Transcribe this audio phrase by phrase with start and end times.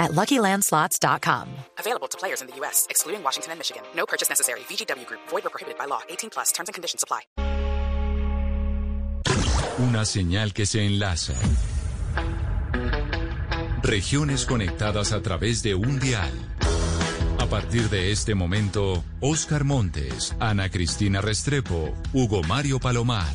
[0.00, 1.46] at LuckyLandSlots.com.
[1.78, 3.82] Available to players in the U.S., excluding Washington and Michigan.
[3.94, 4.60] No purchase necessary.
[4.60, 5.20] VGW Group.
[5.28, 6.00] Void or prohibited by law.
[6.08, 6.50] 18 plus.
[6.50, 7.20] Terms and conditions apply.
[9.78, 11.34] Una señal que se enlaza.
[13.82, 16.30] Regiones conectadas a través de un dial.
[17.38, 23.34] A partir de este momento, Oscar Montes, Ana Cristina Restrepo, Hugo Mario Palomar,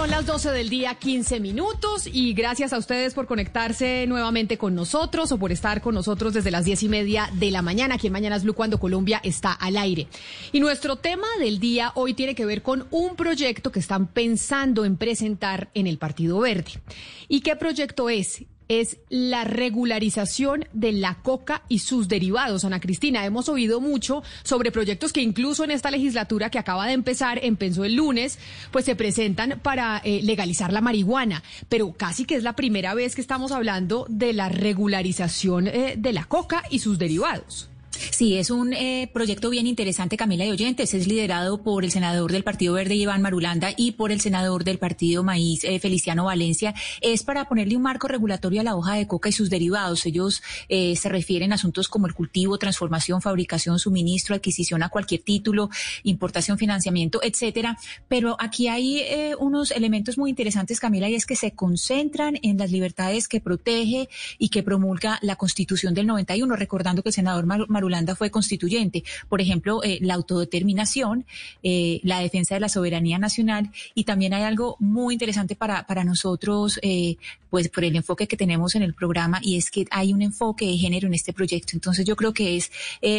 [0.00, 4.74] Son las 12 del día, 15 minutos, y gracias a ustedes por conectarse nuevamente con
[4.74, 8.06] nosotros o por estar con nosotros desde las 10 y media de la mañana, aquí
[8.06, 10.08] en Mañanas Blue, cuando Colombia está al aire.
[10.52, 14.86] Y nuestro tema del día hoy tiene que ver con un proyecto que están pensando
[14.86, 16.80] en presentar en el Partido Verde.
[17.28, 18.42] ¿Y qué proyecto es?
[18.70, 22.64] Es la regularización de la coca y sus derivados.
[22.64, 26.92] Ana Cristina, hemos oído mucho sobre proyectos que incluso en esta legislatura que acaba de
[26.92, 28.38] empezar, empezó el lunes,
[28.70, 33.16] pues se presentan para eh, legalizar la marihuana, pero casi que es la primera vez
[33.16, 37.69] que estamos hablando de la regularización eh, de la coca y sus derivados.
[38.10, 40.94] Sí, es un eh, proyecto bien interesante, Camila de Oyentes.
[40.94, 44.78] Es liderado por el senador del Partido Verde, Iván Marulanda, y por el senador del
[44.78, 46.74] Partido Maíz, eh, Feliciano Valencia.
[47.02, 50.06] Es para ponerle un marco regulatorio a la hoja de coca y sus derivados.
[50.06, 55.20] Ellos eh, se refieren a asuntos como el cultivo, transformación, fabricación, suministro, adquisición a cualquier
[55.20, 55.68] título,
[56.02, 57.76] importación, financiamiento, etcétera.
[58.08, 62.56] Pero aquí hay eh, unos elementos muy interesantes, Camila, y es que se concentran en
[62.56, 67.44] las libertades que protege y que promulga la Constitución del 91, recordando que el senador
[67.46, 69.04] Marulanda fue constituyente.
[69.28, 71.26] Por ejemplo, eh, la autodeterminación,
[71.62, 76.04] eh, la defensa de la soberanía nacional y también hay algo muy interesante para, para
[76.04, 77.16] nosotros, eh,
[77.48, 80.66] pues por el enfoque que tenemos en el programa y es que hay un enfoque
[80.66, 81.72] de género en este proyecto.
[81.74, 82.70] Entonces yo creo que es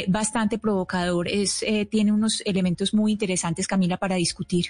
[0.08, 4.68] bastante provocador, es, tiene unos elementos muy interesantes, Camila, para discutir.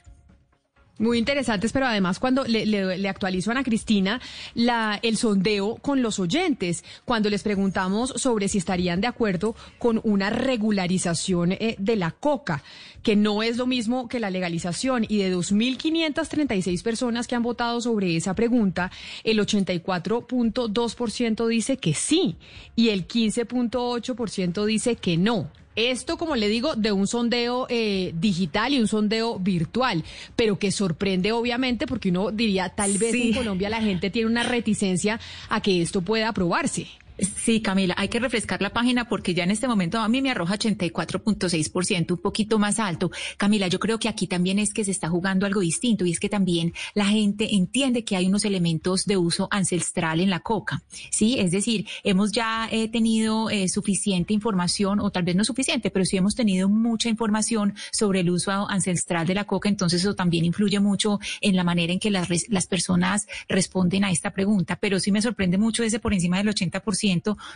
[1.00, 4.22] Muy interesantes, pero además cuando le, le, actualizo a Ana Cristina
[4.54, 10.00] la, el sondeo con los oyentes, cuando les preguntamos sobre si estarían de acuerdo con
[10.04, 12.62] una regularización eh, de la coca,
[13.02, 17.82] que no es lo mismo que la legalización, y de 2.536 personas que han votado
[17.82, 18.92] sobre esa pregunta,
[19.24, 22.36] el 84.2% dice que sí
[22.76, 25.50] y el 15.8% dice que no.
[25.76, 30.04] Esto, como le digo, de un sondeo eh, digital y un sondeo virtual,
[30.36, 34.44] pero que sorprende obviamente porque uno diría, tal vez en Colombia la gente tiene una
[34.44, 36.88] reticencia a que esto pueda aprobarse.
[37.22, 40.32] Sí, Camila, hay que refrescar la página porque ya en este momento a mí me
[40.32, 43.12] arroja 84.6%, un poquito más alto.
[43.38, 46.20] Camila, yo creo que aquí también es que se está jugando algo distinto y es
[46.20, 50.82] que también la gente entiende que hay unos elementos de uso ancestral en la coca,
[51.12, 51.40] ¿sí?
[51.40, 56.06] Es decir, hemos ya eh, tenido eh, suficiente información, o tal vez no suficiente, pero
[56.06, 60.46] sí hemos tenido mucha información sobre el uso ancestral de la coca, entonces eso también
[60.46, 65.00] influye mucho en la manera en que las, las personas responden a esta pregunta, pero
[65.00, 67.11] sí me sorprende mucho ese por encima del 80%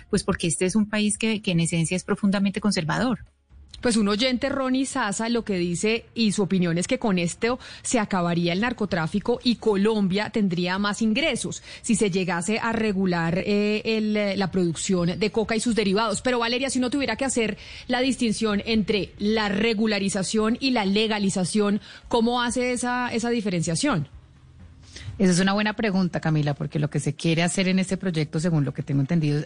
[0.10, 3.20] pues porque este es un país que, en esencia es profundamente conservador.
[3.82, 7.60] Pues un oyente, Ronnie Sasa, lo que dice y su opinión es que con esto
[7.84, 13.84] se acabaría el narcotráfico y Colombia tendría más ingresos si se llegase a regular eh,
[13.86, 16.22] el, la producción de coca y sus derivados.
[16.22, 21.80] Pero Valeria, si no tuviera que hacer la distinción entre la regularización y la legalización,
[22.08, 24.08] ¿cómo hace esa, esa diferenciación?
[25.18, 28.42] Esa es una buena pregunta, Camila, porque lo que se quiere hacer en este proyecto,
[28.42, 29.46] según lo que tengo entendido, es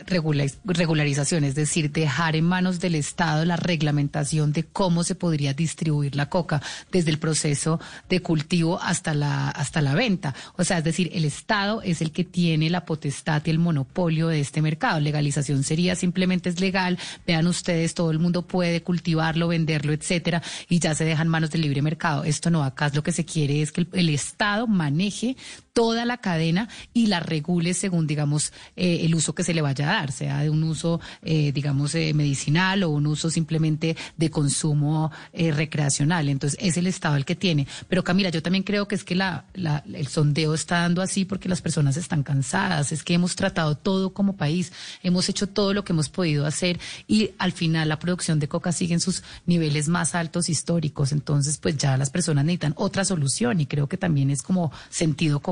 [0.65, 6.15] regularización, es decir, dejar en manos del Estado la reglamentación de cómo se podría distribuir
[6.15, 6.59] la coca
[6.91, 7.79] desde el proceso
[8.09, 10.33] de cultivo hasta la, hasta la venta.
[10.57, 14.29] O sea, es decir, el Estado es el que tiene la potestad y el monopolio
[14.29, 14.99] de este mercado.
[14.99, 16.97] Legalización sería simplemente es legal,
[17.27, 21.61] vean ustedes, todo el mundo puede cultivarlo, venderlo, etcétera, y ya se dejan manos del
[21.61, 22.23] libre mercado.
[22.23, 26.67] Esto no, acá lo que se quiere es que el Estado maneje toda la cadena
[26.93, 30.41] y la regule según, digamos, eh, el uso que se le vaya a dar, sea
[30.41, 36.29] de un uso, eh, digamos, eh, medicinal o un uso simplemente de consumo recreacional.
[36.29, 37.67] Entonces, es el Estado el que tiene.
[37.87, 41.61] Pero Camila, yo también creo que es que el sondeo está dando así porque las
[41.61, 44.71] personas están cansadas, es que hemos tratado todo como país,
[45.03, 48.71] hemos hecho todo lo que hemos podido hacer y al final la producción de coca
[48.71, 51.11] sigue en sus niveles más altos históricos.
[51.11, 55.39] Entonces, pues ya las personas necesitan otra solución y creo que también es como sentido
[55.39, 55.48] común.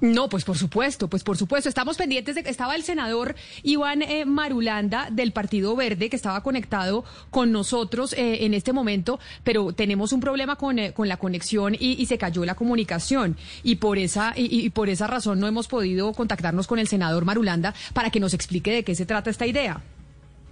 [0.00, 1.68] No, pues por supuesto, pues por supuesto.
[1.68, 3.34] Estamos pendientes de que estaba el senador
[3.64, 9.18] Iván eh, Marulanda del Partido Verde que estaba conectado con nosotros eh, en este momento,
[9.42, 13.76] pero tenemos un problema con, eh, con la conexión y, se cayó la comunicación y
[13.76, 18.08] por esa y por esa razón no hemos podido contactarnos con el senador Marulanda para
[18.08, 19.82] que nos explique de qué se trata esta idea.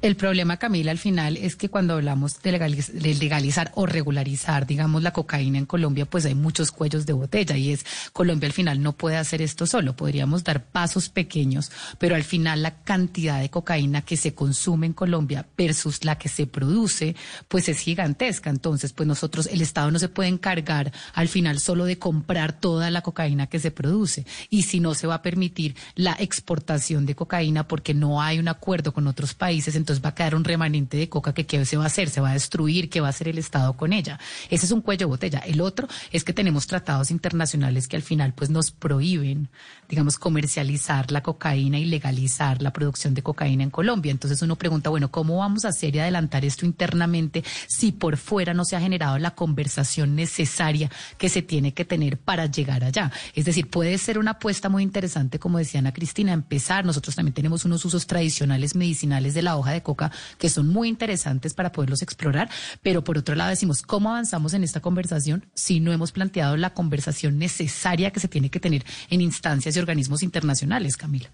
[0.02, 5.12] El problema, Camila, al final es que cuando hablamos de, legalizar o regularizar, digamos, la
[5.12, 8.92] cocaína en Colombia, pues hay muchos cuellos de botella y es Colombia al final no
[8.92, 9.96] puede hacer esto solo.
[9.96, 14.92] Podríamos dar pasos pequeños, pero al final la cantidad de cocaína que se consume en
[14.92, 17.16] Colombia versus la que se produce,
[17.48, 18.50] pues es gigantesca.
[18.50, 22.90] Entonces, pues nosotros, el Estado no se puede encargar al final solo de comprar toda
[22.90, 24.26] la cocaína que se produce.
[24.50, 28.48] Y si no se va a permitir la exportación de cocaína porque no hay un
[28.48, 31.76] acuerdo con otros países, entonces va a quedar un remanente de coca que qué se
[31.76, 34.18] va a hacer, se va a destruir, qué va a hacer el Estado con ella.
[34.50, 35.38] Ese es un cuello de botella.
[35.40, 39.48] El otro es que tenemos tratados internacionales que al final pues nos prohíben,
[39.88, 44.12] digamos, comercializar la cocaína y legalizar la producción de cocaína en Colombia.
[44.12, 48.54] Entonces uno pregunta, bueno, ¿cómo vamos a hacer y adelantar esto internamente si por fuera
[48.54, 53.10] no se ha generado la conversación necesaria que se tiene que tener para llegar allá?
[53.34, 56.84] Es decir, puede ser una apuesta muy interesante, como decía Ana Cristina, empezar.
[56.84, 60.68] Nosotros también tenemos unos usos tradicionales medicinales de la hoja de de coca que son
[60.68, 62.50] muy interesantes para poderlos explorar,
[62.82, 66.74] pero por otro lado decimos, ¿cómo avanzamos en esta conversación si no hemos planteado la
[66.74, 71.30] conversación necesaria que se tiene que tener en instancias y organismos internacionales, Camila?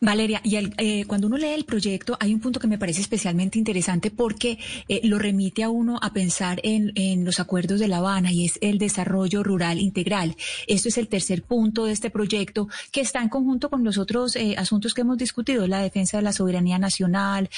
[0.00, 3.58] Valeria, y eh, cuando uno lee el proyecto hay un punto que me parece especialmente
[3.58, 4.58] interesante porque
[4.88, 6.86] eh, lo remite a uno a pensar en,
[7.24, 10.36] los acuerdos de La Habana y es el desarrollo rural integral.
[10.66, 14.36] Esto es el tercer punto de este proyecto que está en conjunto con los otros
[14.36, 17.48] eh, asuntos que hemos discutido, la defensa de la soberanía nacional,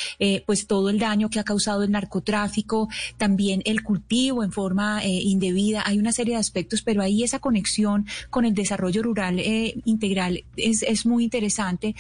[0.46, 5.82] pues todo el daño que ha causado el narcotráfico, también el cultivo en forma indebida.
[5.87, 9.40] Hay una serie de aspectos, pero ahí esa conexión con el desarrollo rural
[9.85, 11.94] integral es, muy interesante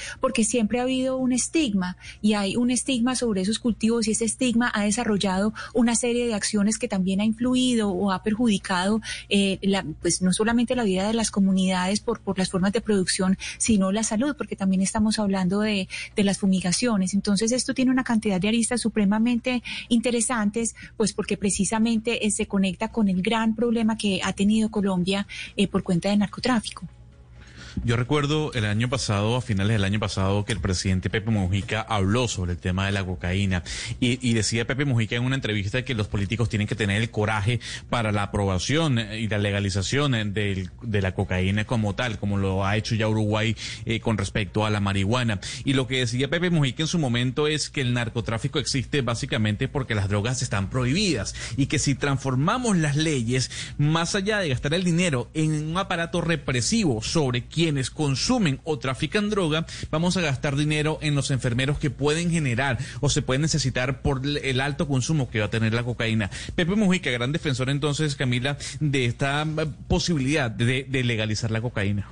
[0.44, 4.70] siempre ha habido un estigma y hay un estigma sobre esos cultivos y ese estigma
[4.74, 9.84] ha desarrollado una serie de acciones que también ha influido o ha perjudicado eh, la,
[10.00, 13.92] pues no solamente la vida de las comunidades por, por las formas de producción, sino
[13.92, 17.14] la salud, porque también estamos hablando de, de las fumigaciones.
[17.14, 22.88] Entonces esto tiene una cantidad de aristas supremamente interesantes, pues porque precisamente eh, se conecta
[22.88, 25.26] con el gran problema que ha tenido Colombia
[25.56, 26.86] eh, por cuenta del narcotráfico.
[27.84, 31.80] Yo recuerdo el año pasado, a finales del año pasado, que el presidente Pepe Mujica
[31.80, 33.62] habló sobre el tema de la cocaína
[34.00, 37.60] y, decía Pepe Mujica en una entrevista que los políticos tienen que tener el coraje
[37.90, 42.94] para la aprobación y la legalización de, la cocaína como tal, como lo ha hecho
[42.94, 43.54] ya Uruguay
[43.84, 45.40] eh, con respecto a la marihuana.
[45.64, 49.68] Y lo que decía Pepe Mujica en su momento es que el narcotráfico existe básicamente
[49.68, 54.74] porque las drogas están prohibidas y que si transformamos las leyes, más allá de gastar
[54.74, 60.22] el dinero en un aparato represivo sobre quién quienes consumen o trafican droga, vamos a
[60.22, 64.88] gastar dinero en los enfermeros que pueden generar o se pueden necesitar por el alto
[64.88, 66.30] consumo que va a tener la cocaína.
[66.54, 69.46] Pepe Mujica, gran defensor entonces, Camila, de esta
[69.86, 72.08] posibilidad de, de legalizar la cocaína.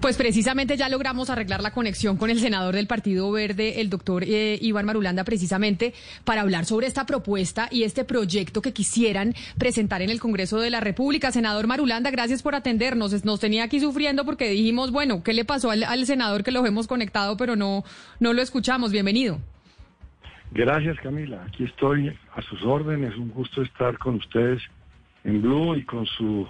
[0.00, 4.24] Pues precisamente ya logramos arreglar la conexión con el senador del Partido Verde, el doctor
[4.24, 10.02] eh, Iván Marulanda, precisamente para hablar sobre esta propuesta y este proyecto que quisieran presentar
[10.02, 11.30] en el Congreso de la República.
[11.30, 13.24] Senador Marulanda, gracias por atendernos.
[13.24, 16.86] Nos tenía aquí sufriendo porque dijimos, bueno, ¿qué le pasó al, senador que lo hemos
[16.86, 17.84] conectado, pero no,
[18.18, 18.92] no lo escuchamos?
[18.92, 19.38] Bienvenido.
[20.52, 21.44] Gracias, Camila.
[21.46, 23.16] Aquí estoy a sus órdenes.
[23.16, 24.60] Un gusto estar con ustedes
[25.24, 26.48] en Blue y con su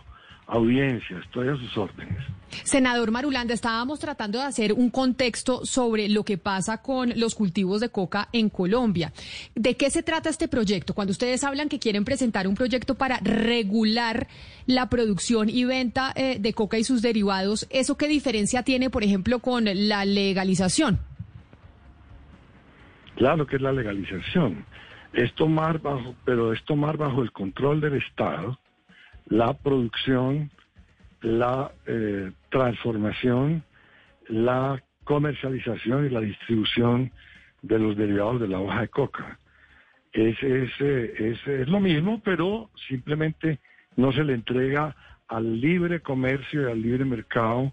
[0.51, 1.19] audiencia.
[1.19, 2.19] Estoy a sus órdenes.
[2.65, 7.81] Senador Marulanda, estábamos tratando de hacer un contexto sobre lo que pasa con los cultivos
[7.81, 9.13] de coca en Colombia.
[9.55, 10.93] ¿De qué se trata este proyecto?
[10.93, 14.27] Cuando ustedes hablan que quieren presentar un proyecto para regular
[14.67, 19.05] la producción y venta eh, de coca y sus derivados, ¿eso qué diferencia tiene, por
[19.05, 20.99] ejemplo, con la legalización?
[23.15, 24.65] Claro que es la legalización.
[25.13, 28.59] Es tomar bajo, pero es tomar bajo el control del Estado
[29.31, 30.51] la producción,
[31.23, 33.63] la eh, transformación,
[34.29, 37.11] la comercialización y la distribución
[37.63, 39.39] de los derivados de la hoja de coca.
[40.13, 40.71] Es, es,
[41.47, 43.61] es, lo mismo, pero simplemente
[43.97, 44.97] no se le entrega
[45.29, 47.73] al libre comercio y al libre mercado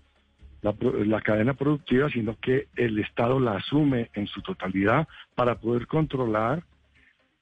[0.61, 5.87] la, la cadena productiva, sino que el Estado la asume en su totalidad para poder
[5.87, 6.63] controlar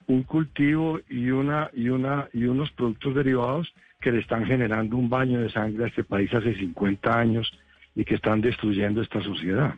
[0.08, 3.74] un cultivo y una y una y unos productos derivados
[4.06, 7.52] que le están generando un baño de sangre a este país hace 50 años
[7.96, 9.74] y que están destruyendo esta sociedad.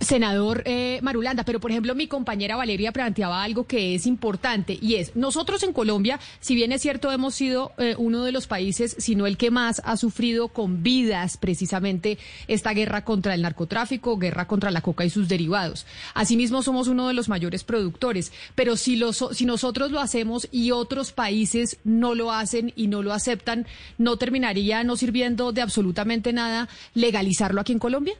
[0.00, 4.94] Senador eh, Marulanda, pero por ejemplo mi compañera Valeria planteaba algo que es importante y
[4.94, 8.96] es, nosotros en Colombia, si bien es cierto hemos sido eh, uno de los países,
[8.98, 14.16] si no el que más ha sufrido con vidas precisamente esta guerra contra el narcotráfico,
[14.16, 15.86] guerra contra la coca y sus derivados.
[16.14, 19.00] Asimismo somos uno de los mayores productores, pero si,
[19.32, 23.66] si nosotros lo hacemos y otros países no lo hacen y no lo aceptan,
[23.98, 28.14] ¿no terminaría no sirviendo de absolutamente nada legalizarlo aquí en Colombia?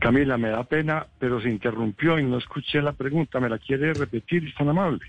[0.00, 3.38] Camila, me da pena, pero se interrumpió y no escuché la pregunta.
[3.38, 4.46] ¿Me la quiere repetir?
[4.46, 5.00] ¿Es tan amable?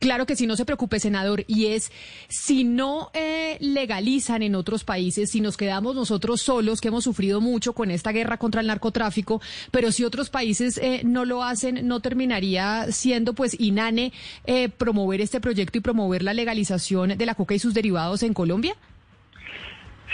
[0.00, 1.44] Claro que sí, no se preocupe, senador.
[1.46, 1.92] Y es,
[2.28, 7.42] si no eh, legalizan en otros países, si nos quedamos nosotros solos, que hemos sufrido
[7.42, 11.86] mucho con esta guerra contra el narcotráfico, pero si otros países eh, no lo hacen,
[11.86, 14.12] ¿no terminaría siendo pues inane
[14.46, 18.32] eh, promover este proyecto y promover la legalización de la coca y sus derivados en
[18.32, 18.72] Colombia?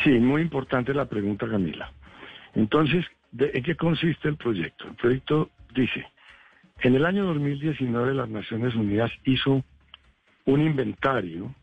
[0.03, 1.93] Sí, muy importante la pregunta, Camila.
[2.57, 3.05] Entonces,
[3.37, 4.87] ¿de, ¿en qué consiste el proyecto?
[4.89, 6.07] El proyecto dice,
[6.81, 9.65] en el año 2019 las Naciones Unidas hizo
[10.47, 11.55] un inventario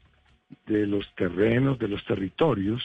[0.67, 2.83] de los terrenos, de los territorios,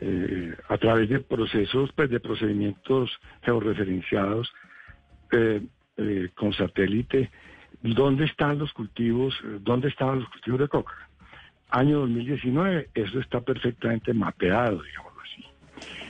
[0.00, 3.10] eh, a través de procesos, pues de procedimientos
[3.42, 4.52] georreferenciados
[5.32, 5.62] eh,
[5.96, 7.30] eh, con satélite,
[7.82, 11.08] dónde están los cultivos, dónde estaban los cultivos de coca.
[11.70, 15.44] Año 2019, eso está perfectamente mapeado, digámoslo así.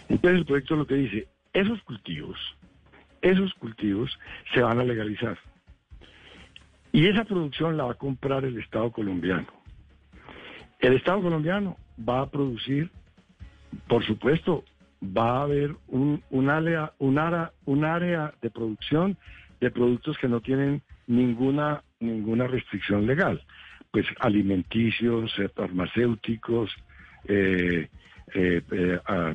[0.09, 2.38] Entonces el proyecto lo que dice, esos cultivos,
[3.21, 4.18] esos cultivos
[4.52, 5.38] se van a legalizar.
[6.92, 9.47] Y esa producción la va a comprar el Estado colombiano.
[10.78, 12.90] El Estado colombiano va a producir,
[13.88, 14.64] por supuesto,
[15.02, 19.16] va a haber un, un, área, un, área, de producción
[19.61, 23.42] de productos que no tienen ninguna, ninguna restricción legal.
[23.90, 26.71] Pues alimenticios, eh, farmacéuticos,
[27.26, 27.88] eh,
[28.35, 29.35] eh, ah,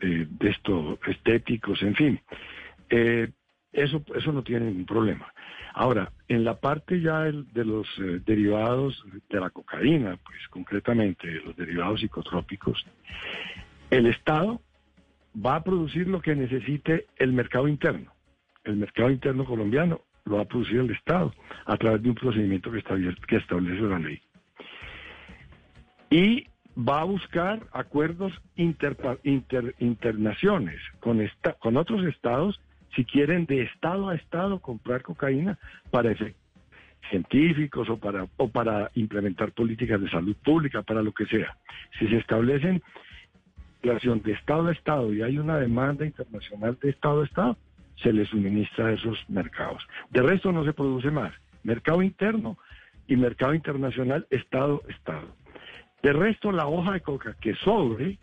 [0.00, 2.20] eh, de esto, estéticos, en fin.
[2.90, 3.30] Eh,
[3.72, 5.32] eso, eso no tiene ningún problema.
[5.74, 11.56] Ahora, en la parte ya de los eh, derivados de la cocaína, pues concretamente los
[11.56, 12.84] derivados psicotrópicos,
[13.90, 14.60] el Estado
[15.34, 18.12] va a producir lo que necesite el mercado interno.
[18.64, 21.32] El mercado interno colombiano lo va a producir el Estado
[21.66, 22.82] a través de un procedimiento que
[23.26, 24.20] que establece la ley.
[26.10, 26.46] Y
[26.78, 32.60] va a buscar acuerdos inter- internaciones con, esta- con otros estados
[32.94, 35.58] si quieren de estado a estado comprar cocaína
[35.90, 36.42] para efectos
[37.10, 41.56] científicos o para, o para implementar políticas de salud pública, para lo que sea.
[41.98, 42.82] Si se establecen
[43.82, 47.56] relación de estado a estado y hay una demanda internacional de estado a estado,
[47.96, 49.86] se les suministra a esos mercados.
[50.10, 51.32] De resto no se produce más.
[51.62, 52.58] Mercado interno
[53.06, 55.28] y mercado internacional, estado a estado.
[56.02, 58.18] De resto, la hoja de coca que sobre,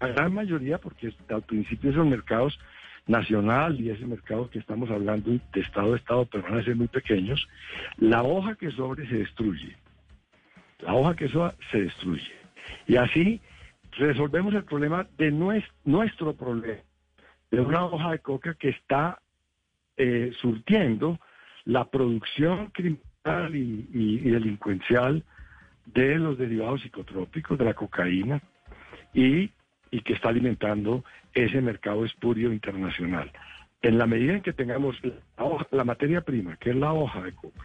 [0.00, 2.58] la gran mayoría, porque al principio esos mercados
[3.06, 6.44] nacional y ese mercado que estamos hablando de estado a estado, pero
[6.76, 7.46] muy pequeños,
[7.98, 9.76] la hoja que sobre se destruye.
[10.80, 12.32] La hoja que sobra se destruye.
[12.86, 13.40] Y así
[13.98, 16.80] resolvemos el problema de nues- nuestro problema,
[17.50, 19.20] de una hoja de coca que está
[19.96, 21.18] eh, surtiendo
[21.64, 25.22] la producción criminal y delincuencial
[25.94, 28.40] de los derivados psicotrópicos, de la cocaína,
[29.14, 29.50] y,
[29.90, 31.04] y que está alimentando
[31.34, 33.30] ese mercado espurio internacional.
[33.82, 37.22] En la medida en que tengamos la, hoja- la materia prima, que es la hoja
[37.22, 37.64] de coca,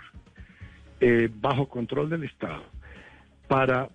[1.02, 2.64] eh, bajo control del Estado,
[3.48, 3.90] para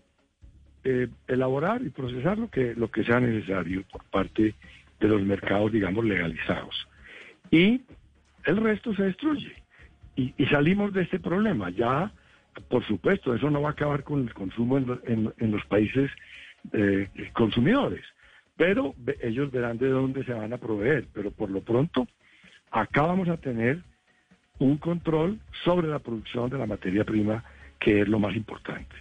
[0.85, 4.55] eh, elaborar y procesar lo que, lo que sea necesario por parte
[5.01, 6.87] de los mercados, digamos, legalizados.
[7.51, 7.83] Y
[8.45, 9.53] el resto se destruye.
[10.15, 11.71] Y, y salimos de este problema.
[11.71, 12.13] Ya,
[12.69, 16.11] por supuesto, eso no va a acabar con el consumo en, en- los países
[16.73, 18.05] eh, consumidores,
[18.57, 21.07] pero ellos verán de dónde se van a proveer.
[21.13, 22.07] Pero por lo pronto,
[22.71, 23.83] acá vamos a tener
[24.59, 27.43] un control sobre la producción de la materia prima,
[27.79, 28.95] que es lo más importante.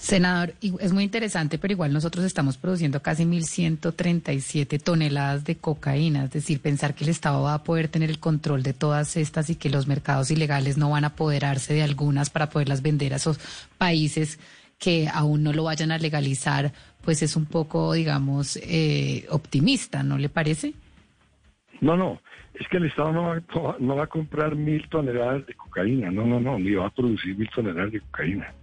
[0.00, 6.30] Senador, es muy interesante, pero igual nosotros estamos produciendo casi 1.137 toneladas de cocaína, es
[6.30, 9.56] decir, pensar que el Estado va a poder tener el control de todas estas y
[9.56, 13.38] que los mercados ilegales no van a apoderarse de algunas para poderlas vender a esos
[13.76, 14.38] países
[14.78, 20.16] que aún no lo vayan a legalizar, pues es un poco, digamos, eh, optimista, ¿no
[20.16, 20.74] le parece?
[21.80, 22.20] No, no,
[22.54, 26.24] es que el Estado no va- no va a comprar mil toneladas de cocaína, no,
[26.24, 28.54] no, no, ni va a producir mil toneladas de cocaína.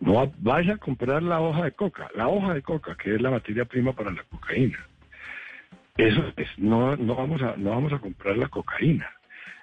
[0.00, 3.30] No vaya a comprar la hoja de coca, la hoja de coca, que es la
[3.30, 4.78] materia prima para la cocaína.
[5.96, 9.10] Eso es, no, no, vamos a, no vamos a comprar la cocaína.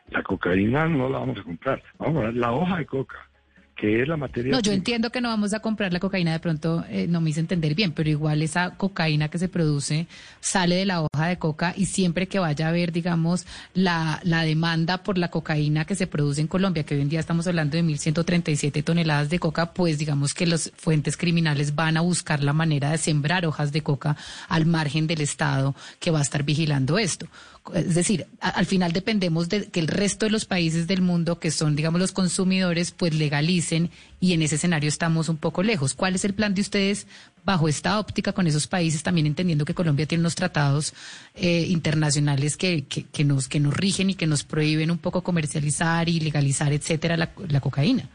[0.10, 1.84] La cocaína no la vamos a comprar.
[2.00, 3.30] Vamos a comprar la hoja de coca
[3.76, 4.52] que es la materia.
[4.52, 7.32] No, yo entiendo que no vamos a comprar la cocaína, de pronto eh, no me
[7.32, 10.08] hice entender bien, pero igual esa cocaína que se produce
[10.40, 14.44] sale de la hoja de coca y siempre que vaya a haber, digamos, la, la
[14.44, 17.76] demanda por la cocaína que se produce en Colombia, que hoy en día estamos hablando
[17.76, 22.54] de 1.137 toneladas de coca, pues digamos que los fuentes criminales van a buscar la
[22.54, 24.16] manera de sembrar hojas de coca
[24.50, 27.28] al margen del Estado que va a estar vigilando esto.
[27.74, 31.50] Es decir, al final dependemos de que el resto de los países del mundo, que
[31.50, 33.90] son, digamos, los consumidores, pues legalicen
[34.20, 35.94] y en ese escenario estamos un poco lejos.
[35.94, 37.08] ¿Cuál es el plan de ustedes
[37.46, 40.94] bajo esta óptica con esos países, también entendiendo que Colombia tiene unos tratados
[41.36, 46.10] eh, internacionales que, que, nos, que nos rigen y que nos prohíben un poco comercializar
[46.10, 48.10] y legalizar, etcétera, la, la cocaína?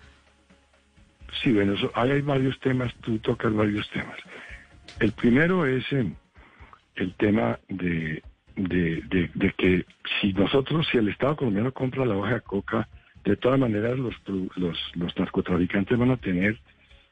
[1.42, 4.18] Sí, bueno, hay varios temas, tú tocas varios temas.
[4.98, 6.10] El primero es eh,
[6.96, 8.22] el tema de
[8.58, 9.84] de, de, que
[10.20, 12.88] si nosotros, si el Estado colombiano compra la hoja de coca,
[13.24, 14.14] de todas maneras los,
[14.56, 16.58] los, los narcotraficantes van a tener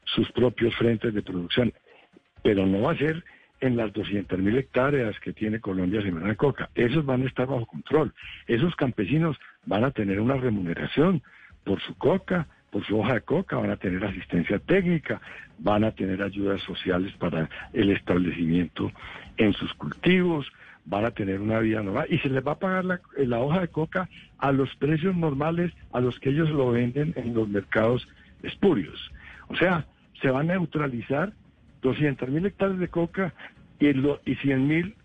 [0.03, 1.73] sus propios frentes de producción,
[2.43, 3.23] pero no va a ser
[3.59, 6.69] en las 200.000 hectáreas que tiene Colombia sembrada de coca.
[6.75, 8.13] Esos van a estar bajo control.
[8.45, 11.23] Esos campesinos van a tener una remuneración
[11.63, 15.21] por su coca, por su hoja de coca, van a tener asistencia técnica,
[15.57, 18.91] van a tener ayudas sociales para el establecimiento
[19.37, 20.51] en sus cultivos,
[20.87, 23.67] van a tener una vida normal y se les va a pagar la, hoja de
[23.67, 28.07] coca a los precios normales a los que ellos lo venden en los mercados
[28.41, 29.11] espurios.
[29.49, 29.85] O sea,
[30.21, 31.33] se van a neutralizar
[31.81, 33.33] 200 mil hectáreas de coca
[33.79, 34.95] y, lo, y 100 mil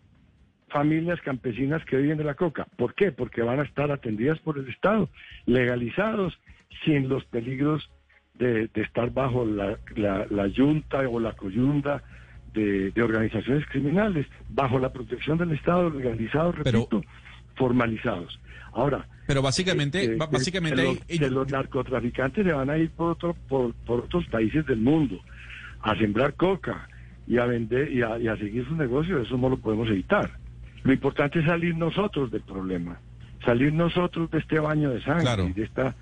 [0.69, 2.67] familias campesinas que viven de la coca.
[2.77, 3.11] ¿Por qué?
[3.11, 5.11] Porque van a estar atendidas por el Estado,
[5.47, 6.39] legalizados,
[6.85, 7.91] sin los peligros
[8.35, 12.03] de, estar bajo la, la, la yunta o la coyunda
[12.53, 17.03] de, organizaciones criminales bajo la protección del Estado, legalizados, repito,
[17.57, 18.39] formalizados.
[18.73, 23.35] Ahora, pero básicamente, eh, eh, básicamente que los, narcotraficantes se van a ir por, otro,
[23.49, 25.21] por, otros países del mundo
[25.81, 26.89] a sembrar coca
[27.27, 30.39] y a vender y a, y a seguir su negocio, eso no lo podemos evitar.
[30.83, 32.99] Lo importante es salir nosotros del problema,
[33.45, 35.95] salir nosotros de este baño de sangre y de esta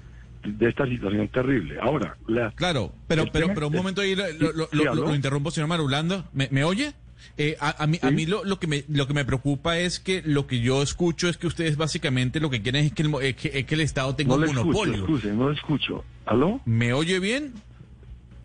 [0.43, 1.79] de esta situación terrible.
[1.81, 2.17] Ahora,
[2.55, 6.25] claro, pero pero pero un momento ahí lo, interrumpo, señor Marulanda.
[6.33, 6.95] ¿Me, oye?
[7.37, 10.23] Eh, a, mí, a mí lo, lo, que me, lo que me preocupa es que
[10.25, 13.35] lo que yo escucho es que ustedes básicamente lo que quieren es que el, eh,
[13.35, 15.07] que, el Estado tenga un monopolio.
[15.07, 16.05] no lo escucho.
[16.27, 16.61] ¿Aló?
[16.65, 17.53] ¿Me oye bien?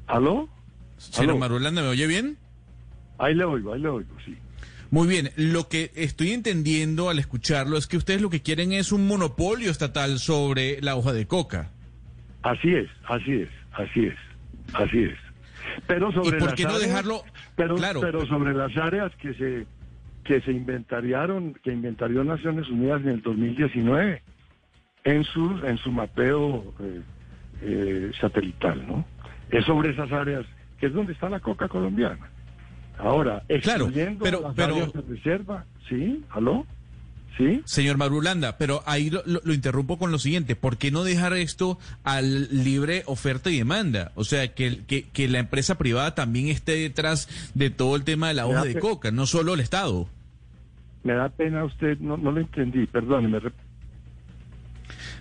[0.07, 0.49] ¿Aló?
[0.97, 2.37] Señor Marulanda, ¿me oye bien?
[3.17, 4.35] Ahí le oigo, ahí le oigo, sí.
[4.91, 8.91] Muy bien, lo que estoy entendiendo al escucharlo es que ustedes lo que quieren es
[8.91, 11.71] un monopolio estatal sobre la hoja de coca.
[12.45, 14.15] Así es, así es, así es,
[14.75, 15.17] así es.
[15.87, 17.23] Pero sobre ¿Y por qué no dejarlo?
[17.55, 18.01] Pero, claro.
[18.01, 19.65] pero sobre las áreas que se
[20.23, 24.21] que se inventariaron, que inventarió Naciones Unidas en el 2019
[25.05, 27.01] en su en su mapeo eh,
[27.61, 29.05] eh, satelital, ¿no?
[29.49, 30.45] Es sobre esas áreas
[30.79, 32.29] que es donde está la coca colombiana.
[32.99, 36.23] Ahora, excluyendo claro, pero, las pero, áreas de reserva, ¿sí?
[36.29, 36.67] ¿Aló?
[37.37, 37.61] ¿Sí?
[37.65, 40.55] Señor Marulanda, pero ahí lo, interrumpo con lo siguiente.
[40.55, 44.11] ¿Por qué no dejar esto al libre oferta y demanda?
[44.15, 48.35] O sea, que, que, la empresa privada también esté detrás de todo el tema de
[48.35, 50.07] la hoja de coca, no solo el Estado.
[51.03, 53.39] Me da pena usted, no, no lo entendí, perdóneme.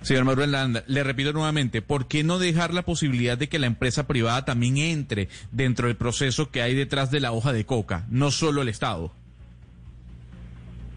[0.03, 4.07] Señor Marulanda, le repito nuevamente, ¿por qué no dejar la posibilidad de que la empresa
[4.07, 8.31] privada también entre dentro del proceso que hay detrás de la hoja de coca, no
[8.31, 9.13] solo el Estado?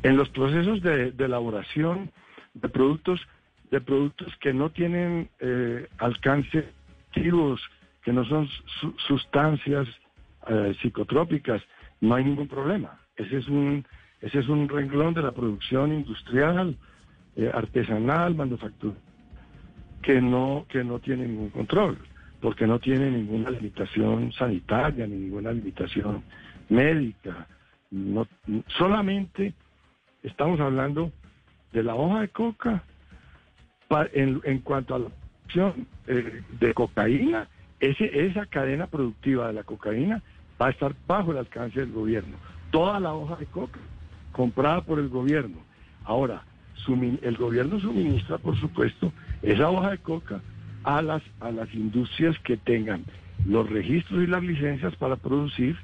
[0.08, 2.10] En los procesos de, elaboración
[2.54, 3.20] de productos
[3.72, 6.70] de productos que no tienen eh, alcance
[7.10, 7.60] activos,
[8.02, 8.48] que no son
[9.06, 9.86] sustancias
[10.48, 11.62] eh, psicotrópicas,
[12.00, 12.98] no hay ningún problema.
[13.18, 13.86] Ese es un
[14.22, 16.78] ese es un renglón de la producción industrial,
[17.36, 18.96] eh, artesanal, manufactura,
[20.02, 21.98] que no que no tiene ningún control,
[22.40, 26.24] porque no tiene ninguna limitación sanitaria, ni ninguna limitación
[26.70, 27.46] médica,
[27.92, 28.26] no,
[28.78, 29.54] solamente
[30.24, 31.12] Estamos hablando
[31.72, 32.84] de la hoja de coca
[34.14, 37.48] en, cuanto a la producción eh, de cocaína.
[37.80, 40.24] Ese, esa cadena productiva de la cocaína
[40.60, 42.38] va a estar bajo el alcance del gobierno.
[42.72, 43.80] Toda la hoja de coca
[44.32, 45.58] comprada por el gobierno.
[46.04, 46.44] Ahora,
[47.22, 50.42] el gobierno suministra, por supuesto, esa hoja de coca
[50.84, 53.04] a las, a las industrias que tengan
[53.46, 55.76] los registros y las licencias para producir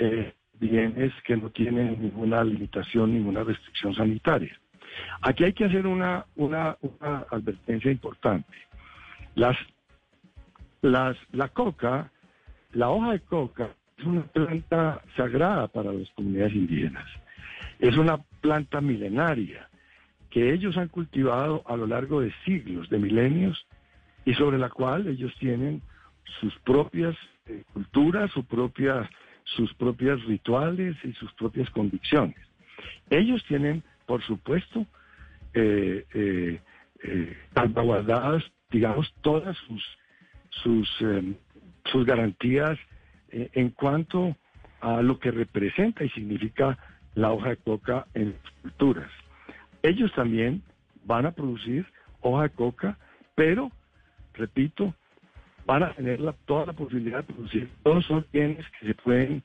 [0.00, 0.32] eh,
[0.68, 4.58] bienes que no tienen ninguna limitación, ninguna restricción sanitaria.
[5.22, 6.76] Aquí hay que hacer una, una,
[7.30, 8.52] advertencia importante.
[9.34, 9.56] Las,
[10.82, 12.10] las, la coca
[12.74, 17.06] la hoja de coca es una planta sagrada para las comunidades indígenas.
[17.78, 19.68] Es una planta milenaria
[20.30, 23.66] que ellos han cultivado a lo largo de siglos, de milenios,
[24.24, 25.82] y sobre la cual ellos tienen
[26.40, 27.14] sus propias
[27.46, 29.08] eh, culturas, su propia,
[29.44, 32.36] sus propias rituales y sus propias convicciones.
[33.10, 34.86] Ellos tienen, por supuesto,
[35.52, 36.60] eh, eh,
[37.04, 39.84] eh salvaguardadas, digamos, todas sus,
[40.50, 41.36] sus, em,
[41.84, 42.78] sus garantías
[43.30, 44.36] en cuanto
[44.80, 46.78] a lo que representa y significa
[47.14, 49.10] la hoja de coca en las culturas.
[49.82, 50.62] Ellos también
[51.04, 51.86] van a producir
[52.20, 52.98] hoja de coca,
[53.34, 53.70] pero,
[54.34, 54.94] repito,
[55.66, 57.70] van a tener toda la posibilidad de producir.
[57.82, 59.42] Todos son bienes que se pueden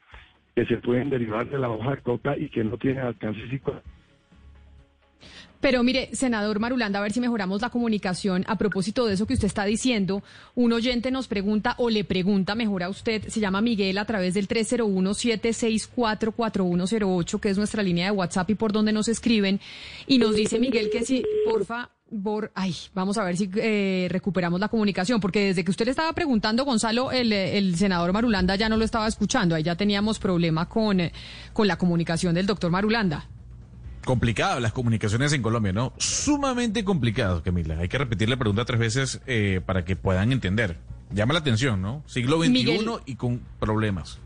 [0.55, 3.89] que se pueden derivar de la hoja de coca y que no tienen alcance psicológico.
[5.61, 8.45] Pero mire, senador Marulanda, a ver si mejoramos la comunicación.
[8.47, 10.23] A propósito de eso que usted está diciendo,
[10.55, 14.35] un oyente nos pregunta o le pregunta mejor a usted, se llama Miguel a través
[14.35, 19.59] del 301-764-4108, que es nuestra línea de WhatsApp y por donde nos escriben,
[20.07, 21.89] y nos dice Miguel que si, porfa,
[22.55, 26.13] ay, vamos a ver si eh, recuperamos la comunicación, porque desde que usted le estaba
[26.13, 30.67] preguntando, Gonzalo, el, el, senador Marulanda ya no lo estaba escuchando, ahí ya teníamos problema
[30.67, 31.13] con, eh,
[31.53, 33.27] con la comunicación del doctor Marulanda
[34.05, 35.93] complicado las comunicaciones en Colombia, ¿no?
[35.97, 37.77] Sumamente complicado, Camila.
[37.77, 40.77] Hay que repetir la pregunta tres veces eh, para que puedan entender.
[41.11, 42.01] Llama la atención, ¿no?
[42.07, 44.19] Siglo XXI y con problemas.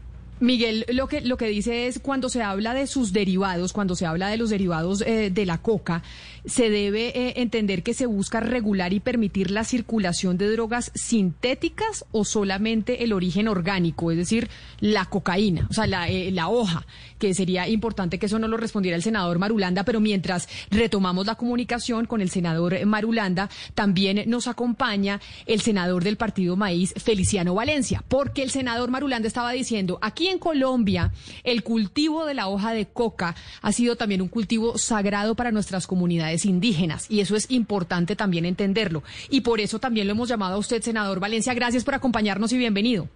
[0.44, 4.06] Miguel, lo que, lo que dice es cuando se habla de sus derivados, cuando se
[4.06, 6.04] habla de los derivados eh, de la coca,
[6.44, 12.04] se debe eh, entender que se busca regular y permitir la circulación de drogas sintéticas
[12.12, 14.50] o solamente el origen orgánico, es decir,
[14.82, 16.86] la cocaína, o sea, la, eh, la hoja,
[17.24, 21.36] que sería importante que eso no lo respondiera el senador Marulanda, pero mientras retomamos la
[21.36, 28.04] comunicación con el senador Marulanda, también nos acompaña el senador del Partido Maíz, Feliciano Valencia,
[28.10, 31.14] porque el senador Marulanda estaba diciendo, aquí en Colombia,
[31.46, 35.88] el cultivo de la hoja de coca ha sido también un cultivo sagrado para nuestras
[35.88, 39.02] comunidades indígenas y eso es importante también entenderlo.
[39.30, 41.54] Y por eso también lo hemos llamado a usted, senador Valencia.
[41.54, 43.08] Gracias por acompañarnos y bienvenido.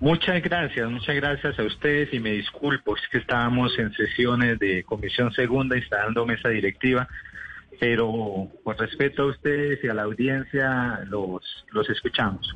[0.00, 4.84] Muchas gracias, muchas gracias a ustedes y me disculpo, es que estábamos en sesiones de
[4.84, 7.08] comisión segunda instalando mesa directiva,
[7.80, 12.54] pero por respeto a ustedes y a la audiencia los, los escuchamos.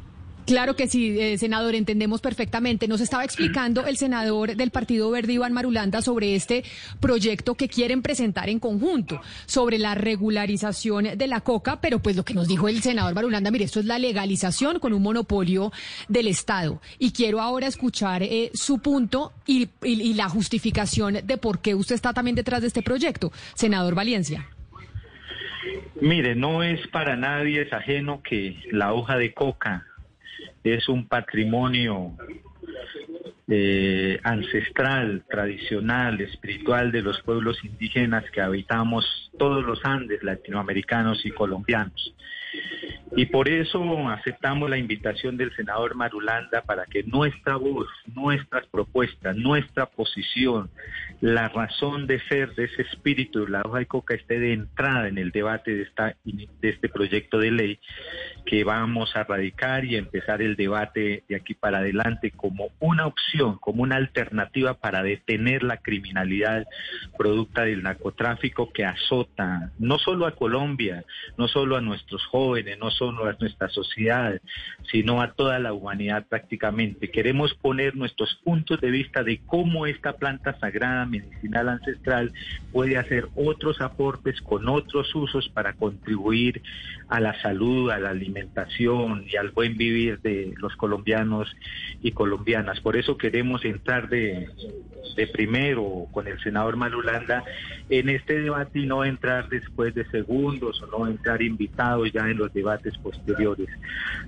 [0.50, 2.88] Claro que sí, eh, senador, entendemos perfectamente.
[2.88, 6.64] Nos estaba explicando el senador del Partido Verde, Iván Marulanda, sobre este
[6.98, 12.24] proyecto que quieren presentar en conjunto, sobre la regularización de la coca, pero pues lo
[12.24, 15.70] que nos dijo el senador Marulanda, mire, esto es la legalización con un monopolio
[16.08, 16.82] del Estado.
[16.98, 19.68] Y quiero ahora escuchar eh, su punto y,
[20.14, 24.48] la justificación de por qué usted está también detrás de este proyecto, senador Valencia.
[26.00, 29.86] Mire, no es para nadie es ajeno que la hoja de coca
[30.64, 32.12] es un patrimonio
[33.48, 39.04] eh, ancestral, tradicional, espiritual de los pueblos indígenas que habitamos
[39.38, 42.14] todos los Andes latinoamericanos y colombianos.
[43.16, 49.36] Y por eso aceptamos la invitación del senador Marulanda para que nuestra voz, nuestras propuestas,
[49.36, 50.70] nuestra posición,
[51.20, 55.06] la razón de ser de ese espíritu de la hoja de coca esté de entrada
[55.08, 57.78] en el debate de, esta, de este proyecto de ley
[58.46, 63.58] que vamos a radicar y empezar el debate de aquí para adelante como una opción,
[63.58, 66.66] como una alternativa para detener la criminalidad
[67.18, 71.04] producta del narcotráfico que azota no solo a Colombia,
[71.36, 74.40] no solo a nuestros jóvenes, no solo a nuestra sociedad,
[74.90, 77.10] sino a toda la humanidad prácticamente.
[77.10, 82.32] Queremos poner nuestros puntos de vista de cómo esta planta sagrada medicinal ancestral
[82.72, 86.62] puede hacer otros aportes con otros usos para contribuir
[87.08, 91.54] a la salud, a la alimentación y al buen vivir de los colombianos
[92.02, 92.80] y colombianas.
[92.80, 94.48] Por eso queremos entrar de,
[95.16, 97.44] de primero con el senador Malulanda
[97.88, 102.38] en este debate y no entrar después de segundos o no entrar invitados ya en
[102.38, 103.68] los debates posteriores.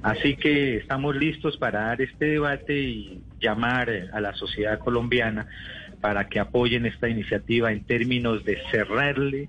[0.02, 5.46] Así que estamos listos para dar este debate y llamar a la sociedad colombiana
[6.02, 9.48] para que apoyen esta iniciativa en términos de cerrarle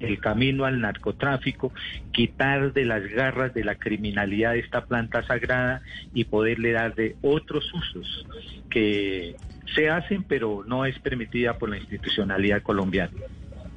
[0.00, 1.72] el camino al narcotráfico,
[2.10, 5.82] quitar de las garras de la criminalidad esta planta sagrada
[6.14, 8.26] y poderle dar de otros usos
[8.70, 9.36] que
[9.74, 13.12] se hacen pero no es permitida por la institucionalidad colombiana.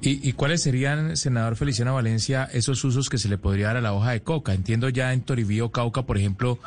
[0.02, 3.82] ¿Y, ¿Y, cuáles serían, senador Feliciano Valencia, esos usos que se le podría dar a
[3.82, 4.54] la hoja de coca?
[4.54, 6.60] Entiendo ya en Toribío, Cauca, por ejemplo,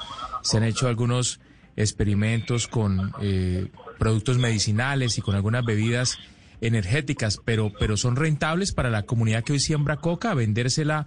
[0.43, 1.41] se han hecho algunos
[1.77, 6.19] experimentos con eh, productos medicinales y con algunas bebidas
[6.61, 11.07] energéticas, pero, pero son rentables para la comunidad que hoy siembra coca, vendérsela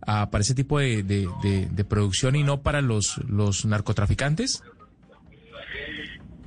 [0.00, 4.62] para ese tipo de, de, producción y no para los, los narcotraficantes?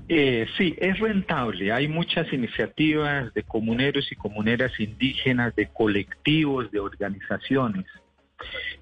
[0.07, 1.71] Eh, sí, es rentable.
[1.71, 7.85] Hay muchas iniciativas de comuneros y comuneras indígenas, de colectivos, de organizaciones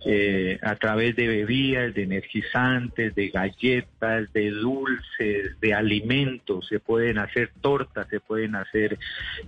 [0.05, 6.67] eh, a través de bebidas, de energizantes, de galletas, de dulces, de alimentos.
[6.67, 8.97] Se pueden hacer tortas, se pueden hacer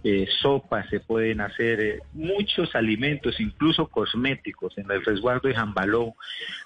[0.03, 4.77] eh, sopas, se pueden hacer eh, muchos alimentos, incluso cosméticos.
[4.77, 6.15] En el resguardo de Jambaló,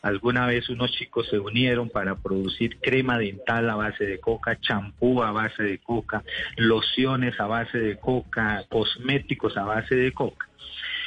[0.02, 5.22] alguna vez unos chicos se unieron para producir crema dental a base de coca, champú
[5.22, 6.24] a base de coca,
[6.58, 10.48] lociones a base de coca, cosméticos a base de coca.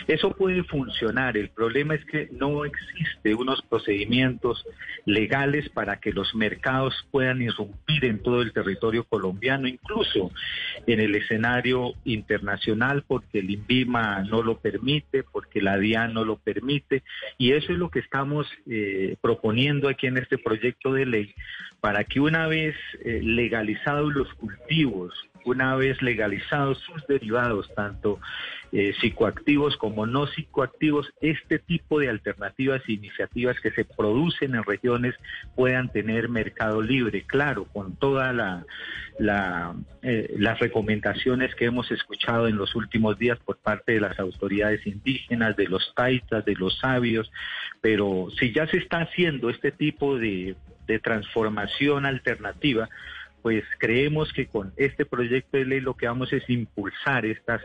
[0.06, 1.36] Eso puede funcionar.
[1.36, 4.64] El problema es que no existe unos procedimientos
[5.04, 10.30] legales para que los mercados puedan irrumpir en todo el territorio colombiano, incluso
[10.86, 16.36] en el escenario internacional, porque el INVIMA no lo permite, porque la DIAN no lo
[16.36, 17.02] permite,
[17.38, 21.34] y eso es lo que estamos eh, proponiendo aquí en este proyecto de ley,
[21.80, 25.12] para que una vez eh, legalizados los cultivos,
[25.44, 28.20] una vez legalizados sus derivados, tanto
[28.70, 34.62] eh, psicoactivos como no psicoactivos, este tipo de alternativas e iniciativas que se producen en
[34.62, 35.14] regiones
[35.56, 38.64] puedan tener mercado libre, claro, con todas
[40.02, 44.86] eh, las recomendaciones que hemos escuchado en los últimos días por parte de las autoridades
[44.86, 47.30] indígenas, de los taitas, de los sabios,
[47.80, 50.56] pero si ya se está haciendo este tipo de
[51.02, 52.88] transformación alternativa,
[53.42, 57.62] pues creemos que con este proyecto de ley lo que vamos es impulsar estas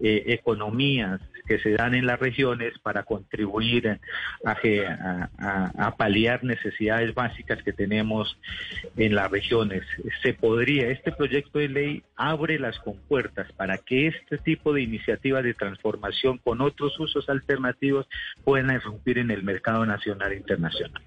[0.00, 3.98] eh, economías que se dan en las regiones para contribuir
[4.44, 8.38] a, paliar necesidades básicas que tenemos
[8.96, 9.82] en las regiones.
[10.22, 15.44] Se podría, este proyecto de ley abre las compuertas para que este tipo de iniciativas
[15.44, 18.06] de transformación con otros usos alternativos
[18.44, 21.02] puedan irrumpir en el mercado nacional e internacional.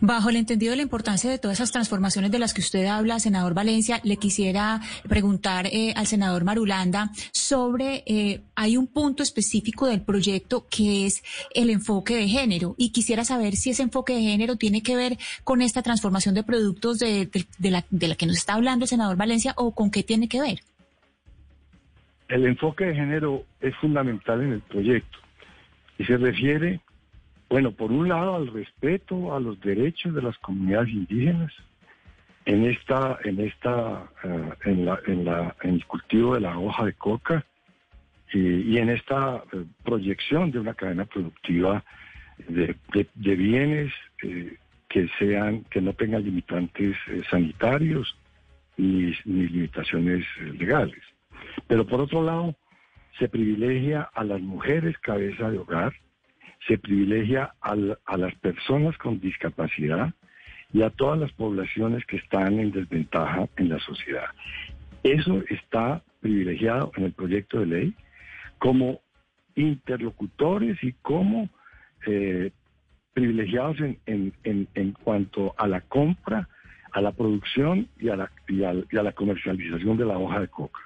[0.00, 3.18] Bajo el entendido de la importancia de todas esas transformaciones de las que usted habla,
[3.18, 9.86] senador Valencia, le quisiera preguntar eh, al senador Marulanda sobre, eh, hay un punto específico
[9.86, 11.22] del proyecto que es
[11.54, 15.18] el enfoque de género y quisiera saber si ese enfoque de género tiene que ver
[15.44, 17.28] con esta transformación de productos de,
[17.60, 20.40] la, de la que nos está hablando el senador Valencia o con qué tiene que
[20.40, 20.60] ver.
[22.28, 25.18] El enfoque de género es fundamental en el proyecto
[25.98, 26.80] y se refiere
[27.52, 31.52] bueno, por un lado, al respeto a los derechos de las comunidades indígenas
[32.46, 35.28] en esta, en esta, eh, en,
[35.60, 37.44] el cultivo de la hoja de coca
[38.32, 41.84] y, en esta eh, proyección de una cadena productiva
[42.48, 42.74] de,
[43.14, 44.56] bienes eh,
[44.88, 46.96] que sean, que no tengan limitantes
[47.28, 48.16] sanitarios
[48.78, 50.24] ni, ni limitaciones
[50.58, 51.02] legales.
[51.66, 52.56] Pero por otro lado,
[53.18, 55.92] se privilegia a las mujeres cabeza de hogar
[56.66, 60.12] se privilegia a, las personas con discapacidad
[60.72, 64.26] y a todas las poblaciones que están en desventaja en la sociedad.
[65.02, 67.94] Eso está privilegiado en el proyecto de ley
[68.58, 69.00] como
[69.56, 71.48] interlocutores y como
[72.06, 72.52] eh,
[73.12, 76.48] privilegiados en, en, cuanto a la compra,
[76.92, 80.80] a la producción y a la, y a la comercialización de la hoja de coca.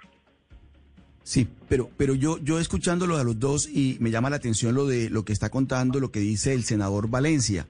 [1.26, 4.86] Sí, pero, pero yo, yo escuchándolo a los dos y me llama la atención lo
[4.86, 7.66] de lo que está contando, lo que dice el senador Valencia,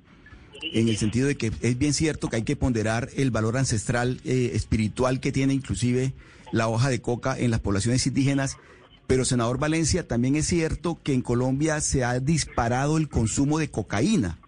[0.74, 4.20] en el sentido de que es bien cierto que hay que ponderar el valor ancestral,
[4.26, 6.12] eh, espiritual que tiene inclusive
[6.52, 8.58] la hoja de coca en las poblaciones indígenas,
[9.06, 13.70] pero senador Valencia, también es cierto que en Colombia se ha disparado el consumo de
[13.70, 14.38] cocaína.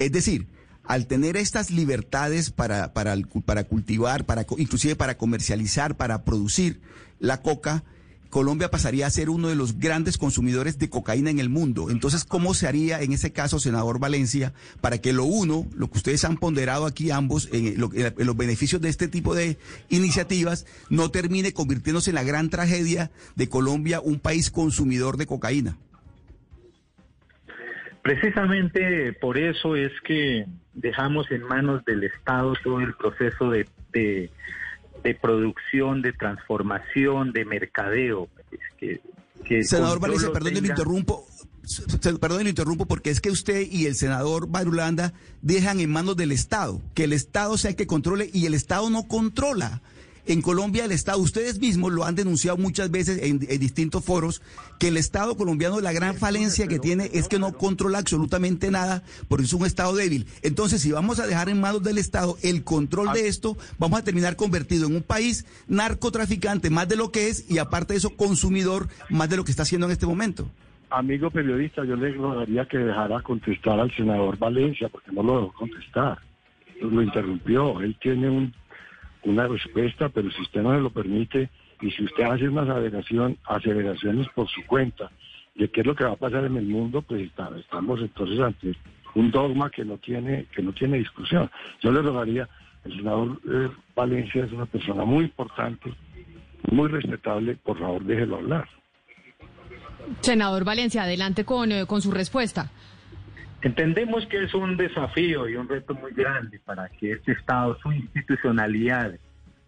[0.00, 0.48] Es decir,
[0.82, 6.80] al tener estas libertades para, para, para cultivar, para, inclusive para comercializar, para producir
[7.20, 7.84] la coca,
[8.30, 11.90] Colombia pasaría a ser uno de los grandes consumidores de cocaína en el mundo.
[11.90, 15.98] Entonces, ¿cómo se haría en ese caso, senador Valencia, para que lo uno, lo que
[15.98, 21.52] ustedes han ponderado aquí ambos, en, los beneficios de este tipo de iniciativas, no termine
[21.52, 25.76] convirtiéndose en la gran tragedia de Colombia, un país consumidor de cocaína?
[28.02, 34.30] Precisamente por eso es que dejamos en manos del Estado todo el proceso de
[35.20, 38.28] producción, de transformación, de mercadeo.
[38.78, 41.26] Que, Senador Valencia, perdón, le interrumpo.
[42.20, 46.32] Perdón, le interrumpo porque es que usted y el senador Barulanda dejan en manos del
[46.32, 49.80] Estado, que el Estado sea el que controle y el Estado no controla.
[50.26, 54.42] En Colombia el Estado, ustedes mismos lo han denunciado muchas veces en, distintos foros,
[54.78, 59.02] que el Estado colombiano la gran falencia que tiene es que no controla absolutamente nada,
[59.28, 60.26] porque es un Estado débil.
[60.42, 64.04] Entonces, si vamos a dejar en manos del Estado el control de esto, vamos a
[64.04, 68.16] terminar convertido en un país narcotraficante más de lo que es y aparte de eso
[68.16, 70.50] consumidor más de lo que está haciendo en este momento.
[70.90, 75.52] Amigo periodista, yo le rogaría que dejara contestar al senador Valencia, porque no lo dejó
[75.52, 76.18] contestar.
[76.80, 77.80] Lo interrumpió.
[77.80, 78.52] Él tiene un
[79.24, 82.68] una respuesta, pero si usted no se lo permite y si usted hace unas
[83.44, 85.10] aceleraciones por su cuenta
[85.54, 88.76] de qué es lo que va a pasar en el mundo, pues estamos entonces ante
[89.14, 91.50] un dogma que no tiene que no tiene discusión.
[91.80, 92.48] Yo le rogaría,
[92.84, 95.92] el senador eh, Valencia es una persona muy importante,
[96.70, 98.68] muy respetable, por favor déjelo hablar.
[100.20, 102.70] Senador Valencia, adelante con, eh, con su respuesta.
[103.62, 107.92] Entendemos que es un desafío y un reto muy grande para que este Estado, su
[107.92, 109.18] institucionalidad,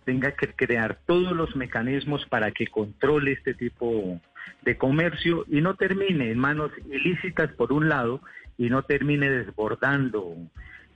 [0.04, 4.20] tenga que crear todos los mecanismos para que controle este tipo
[4.62, 8.20] de comercio y no termine en manos ilícitas por un lado
[8.58, 10.36] y no termine desbordando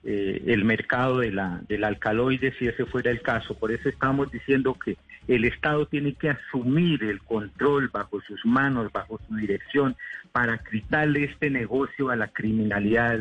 [0.05, 3.55] eh, el mercado de la, del alcaloide si ese fuera el caso.
[3.59, 4.97] Por eso estamos diciendo que
[5.29, 9.97] el Estado tiene que asumir el control bajo sus manos, bajo su dirección,
[10.33, 13.19] para quitarle este negocio a la criminalidad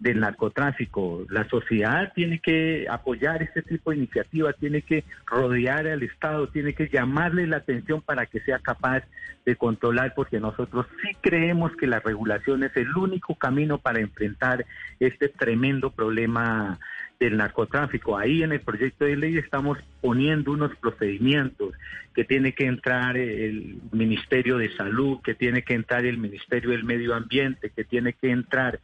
[0.00, 1.24] del narcotráfico.
[1.30, 6.74] La sociedad tiene que apoyar este tipo de iniciativas, tiene que rodear al Estado, tiene
[6.74, 9.04] que llamarle la atención para que sea capaz
[9.44, 14.64] de controlar, porque nosotros sí creemos que la regulación es el único camino para enfrentar
[15.00, 16.78] este tremendo problema
[17.24, 18.16] del narcotráfico.
[18.16, 21.74] Ahí en el proyecto de ley estamos poniendo unos procedimientos
[22.14, 26.84] que tiene que entrar el Ministerio de Salud, que tiene que entrar el Ministerio del
[26.84, 28.78] Medio Ambiente, que tiene que entrar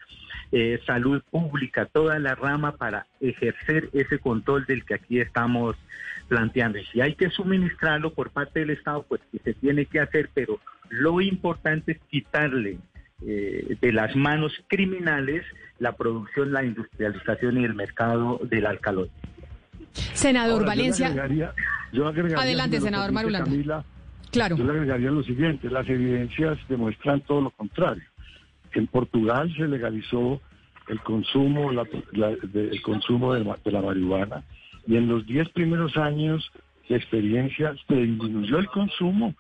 [0.53, 5.77] eh, Salud Pública, toda la rama para ejercer ese control del que aquí estamos
[6.29, 6.79] planteando.
[6.79, 10.31] Y si hay que suministrarlo por parte del Estado, pues que se tiene que hacer,
[10.35, 12.79] pero lo importante es quitarle
[13.27, 15.45] eh, de las manos criminales
[15.79, 19.11] la producción, la industrialización y el mercado del alcaloide.
[19.93, 21.09] Senador Valencia.
[22.37, 23.85] Adelante, senador Marulanda.
[24.31, 24.57] claro.
[24.57, 28.05] Yo le agregaría lo siguiente, las evidencias demuestran todo lo contrario.
[28.73, 30.41] En Portugal se legalizó
[30.89, 34.45] el consumo, el consumo de, de la marihuana
[34.87, 36.51] y en los 10 primeros años
[36.89, 39.35] de experiencia se disminuyó el consumo,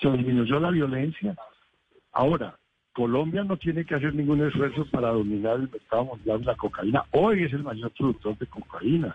[0.00, 1.34] se disminuyó la violencia.
[2.12, 2.56] Ahora,
[2.96, 7.04] Colombia no tiene que hacer ningún esfuerzo para dominar el mercado mundial de la cocaína.
[7.10, 9.14] Hoy es el mayor productor de cocaína.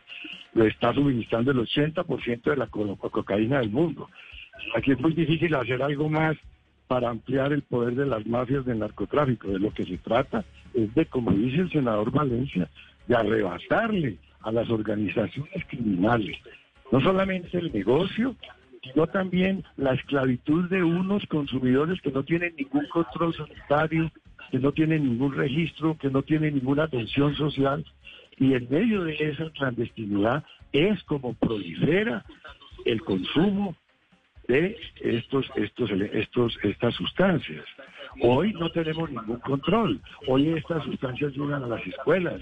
[0.54, 4.08] Le está suministrando el 80% de la cocaína del mundo.
[4.76, 6.38] Aquí es muy difícil hacer algo más
[6.88, 9.48] para ampliar el poder de las mafias del narcotráfico.
[9.48, 12.70] De lo que se trata es de, como dice el senador Valencia,
[13.08, 16.38] de arrebatarle a las organizaciones criminales
[16.92, 18.36] no solamente el negocio,
[18.84, 24.12] sino también la esclavitud de unos consumidores que no tienen ningún control sanitario,
[24.50, 27.86] que no tienen ningún registro, que no tienen ninguna atención social.
[28.38, 32.26] Y en medio de esa clandestinidad es como prolifera
[32.86, 33.76] el consumo
[34.48, 37.64] de estos, estos, estos, estas sustancias.
[38.22, 40.02] Hoy no tenemos ningún control.
[40.28, 42.42] Hoy estas sustancias llegan a las escuelas,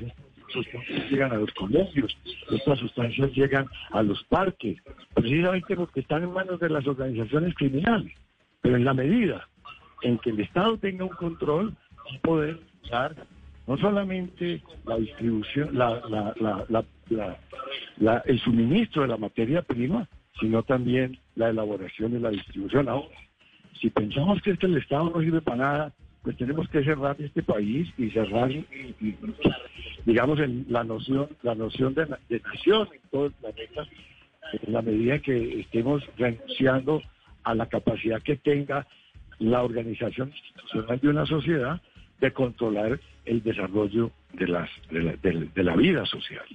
[0.51, 2.17] sustancias llegan a los colegios,
[2.51, 4.77] estas sustancias llegan a los parques,
[5.13, 8.13] precisamente porque están en manos de las organizaciones criminales.
[8.61, 9.47] Pero en la medida
[10.01, 11.75] en que el Estado tenga un control,
[12.11, 12.59] y poder
[12.89, 13.15] dar
[13.67, 16.63] no solamente la distribución, la,
[18.25, 20.07] el suministro de la materia prima,
[20.39, 22.89] sino también la elaboración y la distribución.
[22.89, 23.15] Ahora,
[23.79, 27.43] si pensamos que este el Estado no sirve para nada, pues tenemos que cerrar este
[27.43, 28.51] país y cerrar,
[30.05, 33.87] digamos, en la noción, la noción de, nación en todo el planeta,
[34.61, 37.01] en la medida que estemos renunciando
[37.43, 38.85] a la capacidad que tenga
[39.39, 41.81] la organización institucional de una sociedad
[42.19, 46.45] de controlar el desarrollo de, las, de la vida social.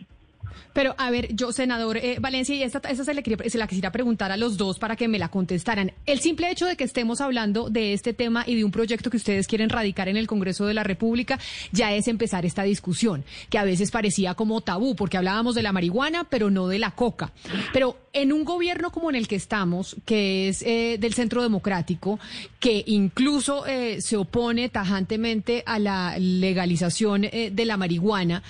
[0.72, 3.92] Pero, a ver, yo, senador eh, Valencia, y esta, esta se, le se la quisiera
[3.92, 5.92] preguntar a los dos para que me la contestaran.
[6.04, 9.16] El simple hecho de que estemos hablando de este tema y de un proyecto que
[9.16, 11.38] ustedes quieren radicar en el Congreso de la República
[11.72, 15.72] ya es empezar esta discusión, que a veces parecía como tabú, porque hablábamos de la
[15.72, 17.32] marihuana, pero no de la coca.
[17.72, 22.18] Pero en un gobierno como en el que estamos, que es eh, del Centro Democrático,
[22.58, 28.42] que incluso eh, se opone tajantemente a la legalización de la marihuana,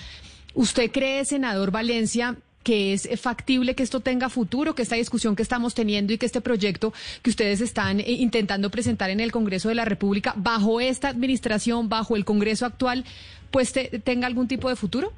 [0.55, 5.43] ¿Usted cree, senador Valencia, que es factible que esto tenga futuro, que esta discusión que
[5.43, 9.69] estamos teniendo y que este proyecto que ustedes están eh, intentando presentar en el Congreso
[9.69, 13.03] de la República, bajo esta administración, bajo el Congreso actual,
[13.51, 15.11] pues tenga algún tipo de futuro?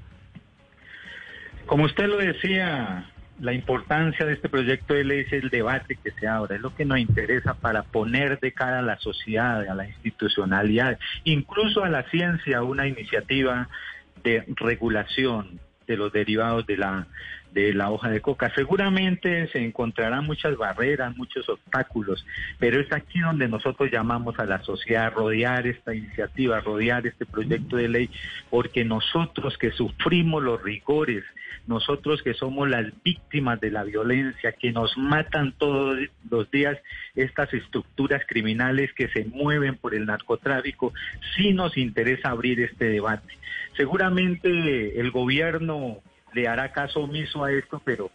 [1.67, 6.12] Como usted lo decía, la importancia de este proyecto de ley es el debate que
[6.12, 9.76] se abre, es lo que nos interesa para poner de cara a la sociedad, a
[9.76, 13.70] la institucionalidad, incluso a la ciencia, una iniciativa
[14.24, 17.07] de regulación de los derivados de la
[17.51, 18.51] de la hoja de coca.
[18.53, 22.26] Seguramente se encontrarán muchas barreras, muchos obstáculos,
[22.59, 27.07] pero es aquí donde nosotros llamamos a la sociedad a rodear esta iniciativa, a rodear
[27.07, 28.09] este proyecto de ley,
[28.49, 31.24] porque nosotros que sufrimos los rigores,
[31.68, 35.99] nosotros que somos las víctimas de la violencia, que nos matan todos
[36.30, 36.78] los días
[37.15, 40.93] estas estructuras criminales que se mueven por el narcotráfico,
[41.36, 43.38] sí nos interesa abrir este debate.
[43.76, 45.99] Seguramente el gobierno
[46.34, 48.11] le hará caso omiso a esto, pero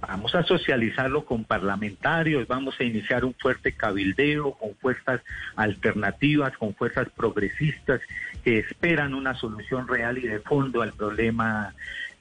[0.00, 5.20] vamos a socializarlo con parlamentarios, vamos a iniciar un fuerte cabildeo con fuerzas
[5.56, 8.00] alternativas, con fuerzas progresistas
[8.44, 11.74] que esperan una solución real y de fondo al problema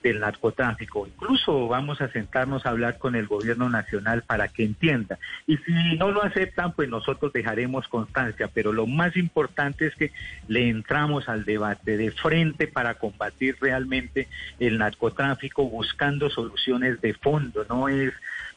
[0.04, 1.08] del narcotráfico.
[1.08, 5.18] Incluso vamos a sentarnos a hablar con el gobierno nacional para que entienda.
[5.48, 8.50] Y si no lo aceptan, pues nosotros dejaremos constancia.
[8.54, 10.12] Pero lo más importante es que
[10.48, 14.28] le entramos al debate de frente para combatir realmente
[14.60, 17.66] el narcotráfico buscando soluciones de fondo.
[17.70, 18.14] No es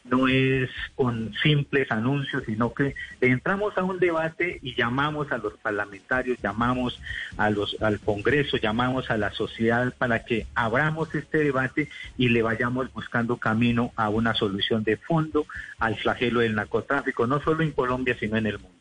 [0.09, 5.53] no es con simples anuncios, sino que entramos a un debate y llamamos a los
[5.55, 6.99] parlamentarios, llamamos
[7.37, 12.41] a los, al Congreso, llamamos a la sociedad para que abramos este debate y le
[12.41, 15.45] vayamos buscando camino a una solución de fondo
[15.79, 18.77] al flagelo del narcotráfico, no solo en Colombia, sino en el mundo.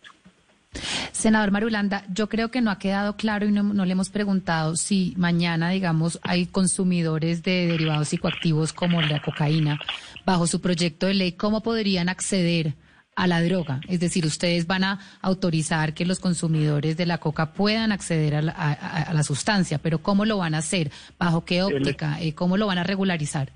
[1.12, 5.14] Senador Marulanda, yo creo que no ha quedado claro y no, le hemos preguntado si
[5.16, 9.80] mañana, digamos, hay consumidores de derivados psicoactivos como la cocaína
[10.26, 12.74] bajo su proyecto de ley, ¿cómo podrían acceder
[13.16, 13.80] a la droga?
[13.88, 18.42] Es decir, ustedes van a autorizar que los consumidores de la coca puedan acceder a
[18.42, 20.90] la, sustancia, pero ¿cómo lo van a hacer?
[21.18, 22.20] ¿Bajo qué óptica?
[22.20, 23.50] Eh, ¿Cómo lo van a regularizar?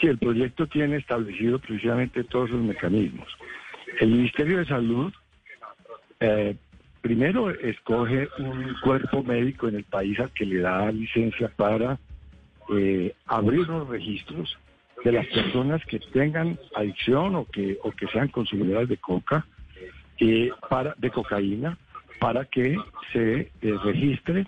[0.00, 3.28] Sí, el proyecto tiene establecido precisamente todos los mecanismos.
[4.00, 5.12] El Ministerio de Salud
[6.18, 6.56] eh,
[7.00, 11.98] primero escoge un cuerpo médico en el país al que le da licencia para
[12.74, 14.58] eh, abrir los registros
[15.04, 19.46] de las personas que tengan adicción o que o que sean consumidoras de coca
[20.18, 21.78] eh, para de cocaína
[22.18, 22.76] para que
[23.12, 24.46] se eh, registre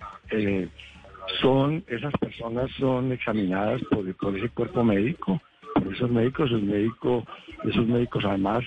[1.40, 5.40] son esas personas son examinadas por, por ese cuerpo médico
[5.74, 7.24] por esos médicos esos médicos
[7.64, 8.64] esos médicos además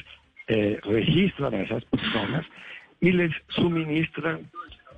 [0.47, 2.45] registran a esas personas
[3.01, 4.49] y les suministran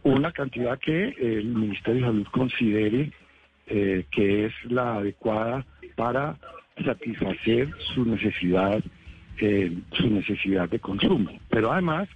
[0.04, 3.12] una cantidad que el Ministerio de Salud considere
[3.68, 5.66] eh, que es la adecuada
[5.96, 6.38] para
[6.84, 8.84] satisfacer su necesidad,
[9.40, 11.32] eh, su necesidad de consumo.
[11.50, 12.08] Pero además,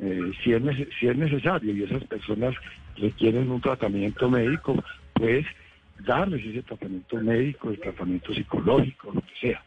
[0.00, 0.62] eh, si, es
[0.98, 2.54] si es necesario y esas personas
[2.96, 4.82] requieren un tratamiento médico,
[5.14, 5.46] pues
[6.00, 9.62] darles ese tratamiento médico, el tratamiento psicológico, lo que sea.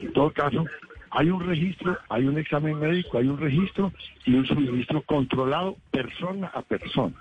[0.00, 0.64] En todo caso,
[1.10, 3.92] hay un registro, hay un examen médico, hay un registro
[4.24, 7.14] y un suministro controlado persona a persona.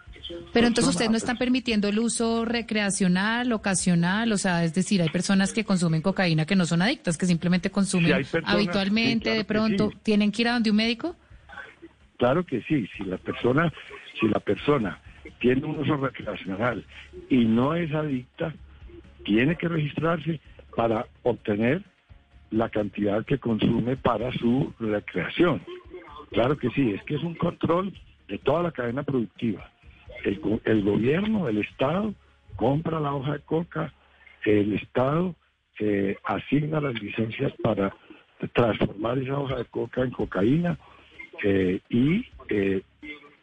[0.54, 5.10] Pero entonces ustedes no están permitiendo el uso recreacional, ocasional, o sea, es decir, hay
[5.10, 10.32] personas que consumen cocaína que no son adictas, que simplemente consumen habitualmente, de pronto, ¿tienen
[10.32, 11.16] que ir a donde un médico?
[12.18, 13.74] Claro que sí, si la persona,
[14.20, 15.00] si la persona
[15.40, 16.86] tiene un uso recreacional
[17.30, 18.54] y no es adicta,
[19.24, 20.40] tiene que registrarse
[20.76, 21.84] para obtener
[22.52, 25.62] la cantidad que consume para su recreación.
[26.32, 27.94] Claro que sí, es que es un control
[28.28, 29.70] de toda la cadena productiva.
[30.24, 32.14] El, el gobierno, el Estado,
[32.56, 33.94] compra la hoja de coca,
[34.46, 35.36] el Estado
[35.80, 37.96] eh, asigna las licencias para
[38.54, 40.78] transformar esa hoja de coca en cocaína
[41.44, 42.82] eh, y eh,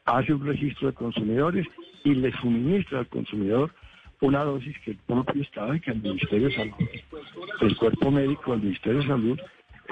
[0.05, 1.67] hace un registro de consumidores
[2.05, 3.75] y le suministra al consumidor
[4.21, 6.75] una dosis que el propio Estado y que el Ministerio de Salud,
[7.61, 9.41] el cuerpo médico del Ministerio de Salud,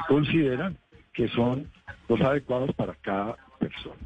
[0.09, 0.77] consideran
[1.13, 1.71] que son
[2.09, 3.97] los adecuados para cada persona.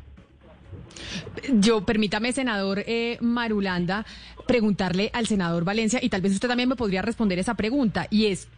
[1.54, 4.06] Yo, permítame, senador eh, Marulanda,
[4.46, 8.26] preguntarle al senador Valencia, y tal vez usted también me podría responder esa pregunta, y
[8.26, 8.48] es,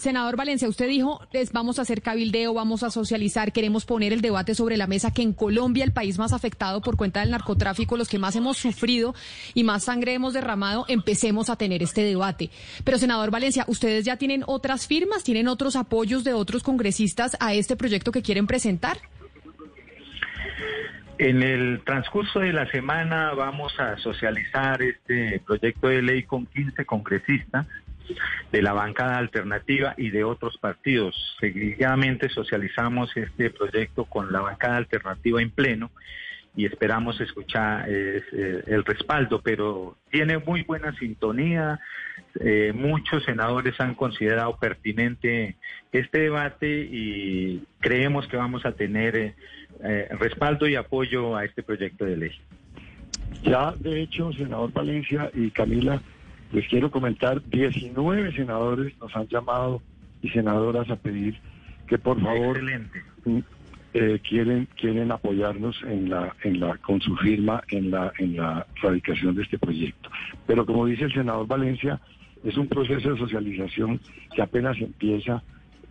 [0.00, 1.20] senador Valencia, usted dijo,
[1.52, 5.22] vamos a hacer cabildeo, vamos a socializar, queremos poner el debate sobre la mesa que
[5.22, 9.14] en Colombia, el país más afectado por cuenta del narcotráfico, los que más hemos sufrido
[9.54, 12.50] y más sangre hemos derramado, empecemos a tener este debate.
[12.84, 17.54] Pero, senador Valencia, ¿ustedes ya tienen otras firmas, tienen otros apoyos de otros congresistas a
[17.54, 18.98] este proyecto que quieren presentar?
[21.18, 26.84] En el transcurso de la semana vamos a socializar este proyecto de ley con 15
[26.84, 27.66] congresistas
[28.50, 31.14] de la bancada alternativa y de otros partidos.
[31.38, 35.90] Seguidamente socializamos este proyecto con la bancada alternativa en pleno
[36.56, 38.22] y esperamos escuchar eh,
[38.66, 41.80] el respaldo, pero tiene muy buena sintonía.
[42.40, 45.56] Eh, muchos senadores han considerado pertinente
[45.92, 49.34] este debate y creemos que vamos a tener eh,
[50.18, 52.32] respaldo y apoyo a este proyecto de ley.
[53.42, 56.00] Ya, de hecho, senador Valencia y Camila,
[56.52, 59.82] Les quiero comentar, 19 senadores nos han llamado
[60.22, 61.36] y senadoras a pedir
[61.88, 62.60] que por favor
[63.92, 68.66] eh, quieren quieren apoyarnos en la en la con su firma en la en la
[68.82, 70.10] radicación de este proyecto.
[70.46, 72.00] Pero como dice el senador Valencia,
[72.44, 74.00] es un proceso de socialización
[74.34, 75.42] que apenas empieza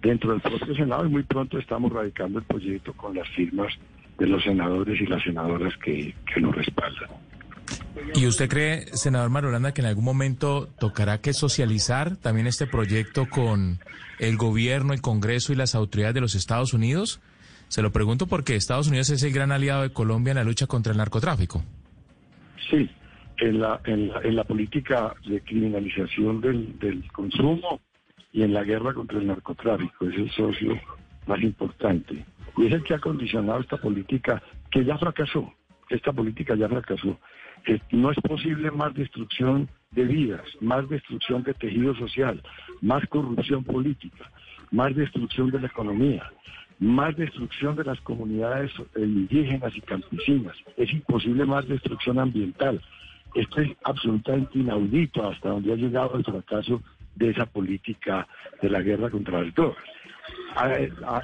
[0.03, 3.73] dentro del propio Senado y muy pronto estamos radicando el proyecto con las firmas
[4.19, 7.09] de los senadores y las senadoras que, que lo respaldan.
[8.15, 13.27] ¿Y usted cree, senador Marulanda, que en algún momento tocará que socializar también este proyecto
[13.29, 13.79] con
[14.19, 17.21] el gobierno, el Congreso y las autoridades de los Estados Unidos?
[17.69, 20.67] Se lo pregunto porque Estados Unidos es el gran aliado de Colombia en la lucha
[20.67, 21.63] contra el narcotráfico.
[22.69, 22.89] Sí,
[23.37, 27.79] en la, en la, en la política de criminalización del, del consumo
[28.33, 30.09] y en la guerra contra el narcotráfico.
[30.09, 30.79] Es el socio
[31.27, 32.25] más importante.
[32.57, 35.53] Y es el que ha condicionado esta política que ya fracasó.
[35.89, 37.17] Esta política ya fracasó.
[37.91, 42.41] No es posible más destrucción de vidas, más destrucción de tejido social,
[42.81, 44.29] más corrupción política,
[44.71, 46.29] más destrucción de la economía,
[46.79, 50.57] más destrucción de las comunidades eh, indígenas y campesinas.
[50.75, 52.81] Es imposible más destrucción ambiental.
[53.35, 56.81] Esto es absolutamente inaudito hasta donde ha llegado el fracaso
[57.15, 58.27] de esa política
[58.61, 59.83] de la guerra contra las drogas.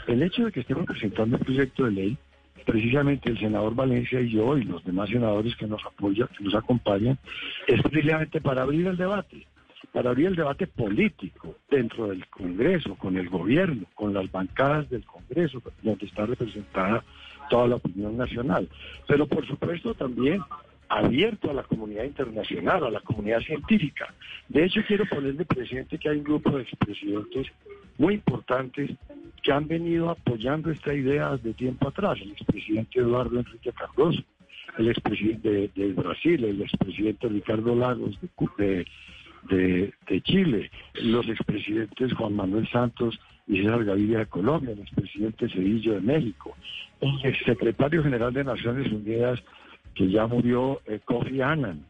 [0.08, 2.18] el hecho de que estemos presentando un proyecto de ley,
[2.66, 6.56] precisamente el senador Valencia y yo y los demás senadores que nos apoyan, que nos
[6.56, 7.18] acompañan,
[7.68, 9.48] es precisamente para abrir el debate,
[9.92, 15.04] para abrir el debate político dentro del Congreso, con el gobierno, con las bancadas del
[15.06, 17.04] Congreso, donde está representada
[17.50, 18.70] toda la opinión nacional.
[19.08, 20.42] Pero por supuesto también
[20.90, 24.14] abierto a la comunidad internacional, a la comunidad científica.
[24.48, 27.48] De hecho, quiero ponerle presente que hay un grupo de expresidentes
[27.98, 28.92] muy importantes
[29.44, 32.18] que han venido apoyando esta idea de tiempo atrás.
[32.22, 34.24] El expresidente Eduardo Enrique Cardoso,
[34.78, 38.18] el expresidente de, Brasil, el expresidente Ricardo Lagos
[38.58, 38.86] de,
[39.50, 45.94] de, Chile, los expresidentes Juan Manuel Santos y César Gaviria de Colombia, el expresidente Cedillo
[45.94, 46.56] de México,
[47.02, 49.42] el exsecretario general de Naciones Unidas
[50.00, 51.86] que ya murió eh, Kofi Annan.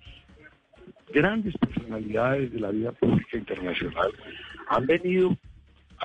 [1.13, 4.11] Grandes personalidades de la vida pública internacional
[4.67, 5.37] han venido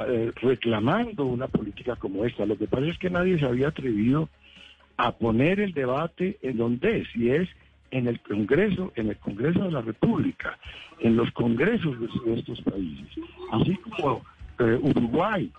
[0.07, 2.44] eh, reclamando una política como esta.
[2.44, 4.28] Lo que pasa es que nadie se había atrevido
[4.98, 7.48] a poner el debate en donde es, y es
[7.90, 10.59] en el Congreso, en el Congreso de la República,
[11.00, 13.09] en los congresos de, estos países.
[13.50, 14.22] Así como
[14.59, 15.50] eh, Uruguay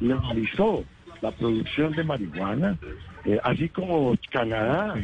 [0.00, 0.84] legalizó
[1.22, 2.78] la producción de marihuana,
[3.28, 4.94] eh, así como Canadá,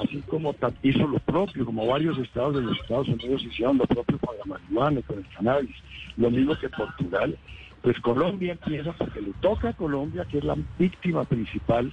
[0.00, 0.54] así como
[0.84, 4.44] hizo lo propio, como varios estados de los Estados Unidos hicieron lo propio con la
[4.44, 5.74] marihuana y con el cannabis,
[6.16, 7.36] lo mismo que Portugal,
[7.82, 11.90] pues Colombia empieza porque le toca a Colombia, que es la víctima principal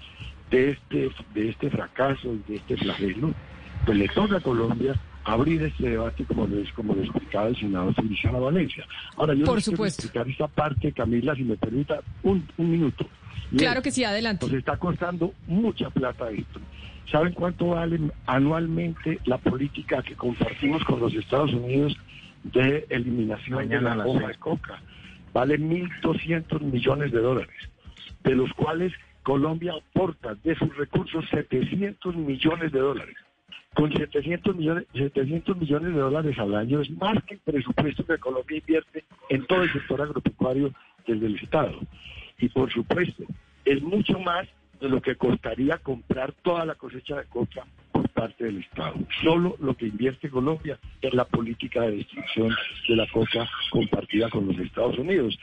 [0.51, 3.33] de este, de este fracaso y de este flagelo,
[3.83, 7.95] pues le toca a Colombia abrir este debate como lo, como lo explicaba el senador
[7.95, 8.85] Feliciano Valencia.
[9.17, 13.07] Ahora, yo Por quiero explicar esta parte, Camila, si me permita un, un minuto.
[13.57, 14.45] Claro que sí, adelante.
[14.45, 16.59] Nos está costando mucha plata esto.
[17.11, 21.97] ¿Saben cuánto vale anualmente la política que compartimos con los Estados Unidos
[22.43, 24.81] de eliminación de la hoja de coca?
[25.33, 27.69] Vale 1.200 millones de dólares,
[28.23, 28.93] de los cuales
[29.23, 33.15] Colombia aporta de sus recursos 700 millones de dólares
[33.73, 38.17] con 700 millones, 700 millones de dólares al año es más que el presupuesto que
[38.17, 40.73] Colombia invierte en todo el sector agropecuario
[41.07, 41.79] desde el Estado.
[42.39, 43.23] Y por supuesto,
[43.65, 44.47] es mucho más
[44.79, 48.95] de lo que costaría comprar toda la cosecha de coca por parte del Estado.
[49.21, 52.55] Solo lo que invierte Colombia es la política de destrucción
[52.87, 55.37] de la coca compartida con los Estados Unidos.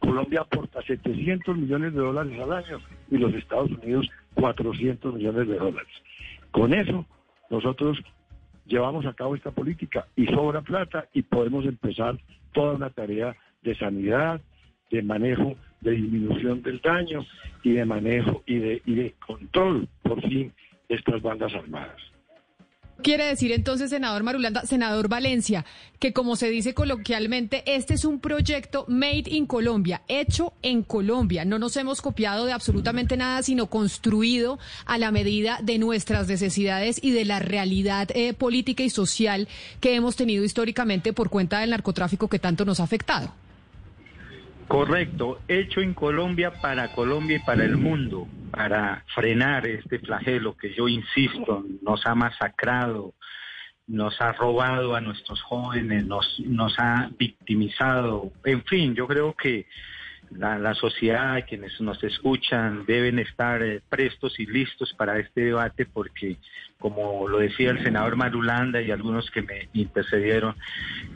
[0.00, 2.80] Colombia aporta 700 millones de dólares al año
[3.10, 5.92] y los Estados Unidos 400 millones de dólares.
[6.52, 7.04] Con eso
[7.50, 7.98] nosotros
[8.66, 12.18] llevamos a cabo esta política y sobra plata y podemos empezar
[12.52, 14.40] toda una tarea de sanidad,
[14.90, 17.24] de manejo, de disminución del daño
[17.62, 20.52] y de manejo y de, y de control, por fin,
[20.88, 22.00] de estas bandas armadas.
[23.02, 25.66] Quiere decir entonces, senador Marulanda, senador Valencia,
[25.98, 31.44] que como se dice coloquialmente, este es un proyecto made in Colombia, hecho en Colombia.
[31.44, 36.98] No nos hemos copiado de absolutamente nada, sino construido a la medida de nuestras necesidades
[37.02, 39.46] y de la realidad eh, política y social
[39.80, 43.32] que hemos tenido históricamente por cuenta del narcotráfico que tanto nos ha afectado.
[44.68, 50.74] Correcto, hecho en Colombia para Colombia y para el mundo, para frenar este flagelo que
[50.74, 53.14] yo insisto, nos ha masacrado,
[53.86, 58.32] nos ha robado a nuestros jóvenes, nos, nos ha victimizado.
[58.44, 59.66] En fin, yo creo que
[60.30, 65.86] la, la, sociedad, quienes nos escuchan, deben estar eh, prestos y listos para este debate
[65.86, 66.36] porque,
[66.78, 70.54] como lo decía el senador Marulanda y algunos que me intercedieron,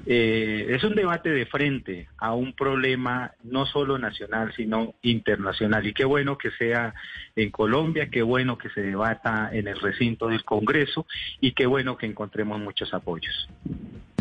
[0.07, 5.87] eh, es un debate de frente a un problema no solo nacional, sino internacional.
[5.87, 6.95] Y qué bueno que sea
[7.37, 11.07] en Colombia, qué bueno que se debata en el recinto del Congreso
[11.41, 13.49] y qué bueno que encontremos muchos apoyos.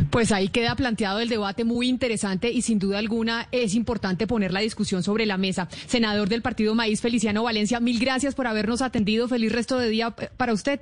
[0.10, 4.52] Pues ahí queda planteado el debate muy interesante y sin duda alguna es importante poner
[4.52, 5.68] la discusión sobre la mesa.
[5.70, 9.28] Senador del Partido Maíz, Feliciano Valencia, mil gracias por habernos atendido.
[9.28, 10.80] Feliz resto de día eh, para usted.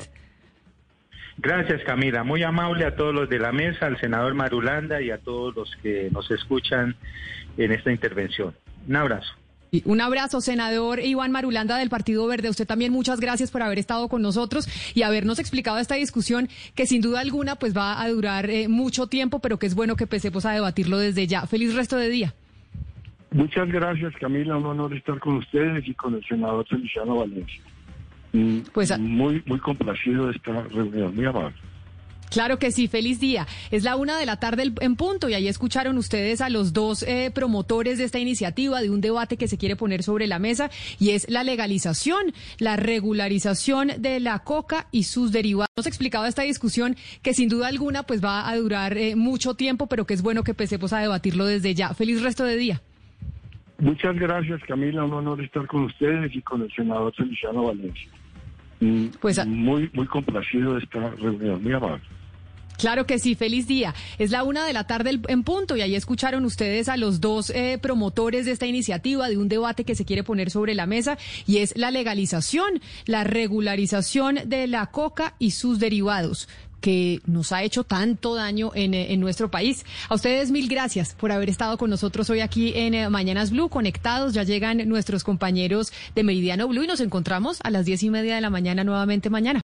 [1.39, 2.23] Gracias, Camila.
[2.23, 5.75] Muy amable a todos los de la mesa, al senador Marulanda y a todos los
[5.83, 6.95] que nos escuchan
[7.57, 8.55] en esta intervención.
[8.87, 9.33] Un abrazo.
[9.85, 12.49] Un abrazo, senador Iván Marulanda del Partido Verde.
[12.49, 16.85] Usted también muchas gracias por haber estado con nosotros y habernos explicado esta discusión que
[16.85, 20.05] sin duda alguna pues va a durar eh, mucho tiempo, pero que es bueno que
[20.05, 21.45] empecemos a debatirlo desde ya.
[21.47, 22.33] Feliz resto de día.
[23.31, 24.57] Muchas gracias, Camila.
[24.57, 27.61] Un honor estar con ustedes y con el senador Feliciano Valencia.
[28.31, 31.13] Mm, pues muy, muy complacido de esta reunión.
[31.15, 31.55] Muy amable.
[32.29, 33.47] Claro que sí, feliz día.
[33.71, 37.03] Es la una de la tarde en punto y ahí escucharon ustedes a los dos
[37.03, 40.69] eh, promotores de esta iniciativa, de un debate que se quiere poner sobre la mesa
[40.99, 45.67] y es la legalización, la regularización de la coca y sus derivados.
[45.75, 49.87] Hemos explicado esta discusión que sin duda alguna pues va a durar eh, mucho tiempo,
[49.87, 51.93] pero que es bueno que empecemos a debatirlo desde ya.
[51.93, 52.81] Feliz resto de día.
[53.79, 55.05] Muchas gracias, Camila.
[55.05, 58.09] Un honor estar con ustedes y con el senador Feliciano Valencia.
[58.79, 61.61] Mm, pues, muy, muy complacido de esta reunión.
[61.61, 62.01] Muy amable.
[62.77, 63.95] Claro que sí, feliz día.
[64.19, 67.49] Es la una de la tarde en punto y ahí escucharon ustedes a los dos
[67.49, 71.17] eh, promotores de esta iniciativa, de un debate que se quiere poner sobre la mesa
[71.45, 76.47] y es la legalización, la regularización de la coca y sus derivados
[76.81, 79.83] que nos ha hecho tanto daño en, eh, en, nuestro país.
[80.09, 83.69] A ustedes mil gracias por haber estado con nosotros hoy aquí en eh, Mañanas Blue,
[83.69, 84.33] conectados.
[84.33, 88.35] Ya llegan nuestros compañeros de Meridiano Blue y nos encontramos a las diez y media
[88.35, 89.61] de la mañana nuevamente mañana.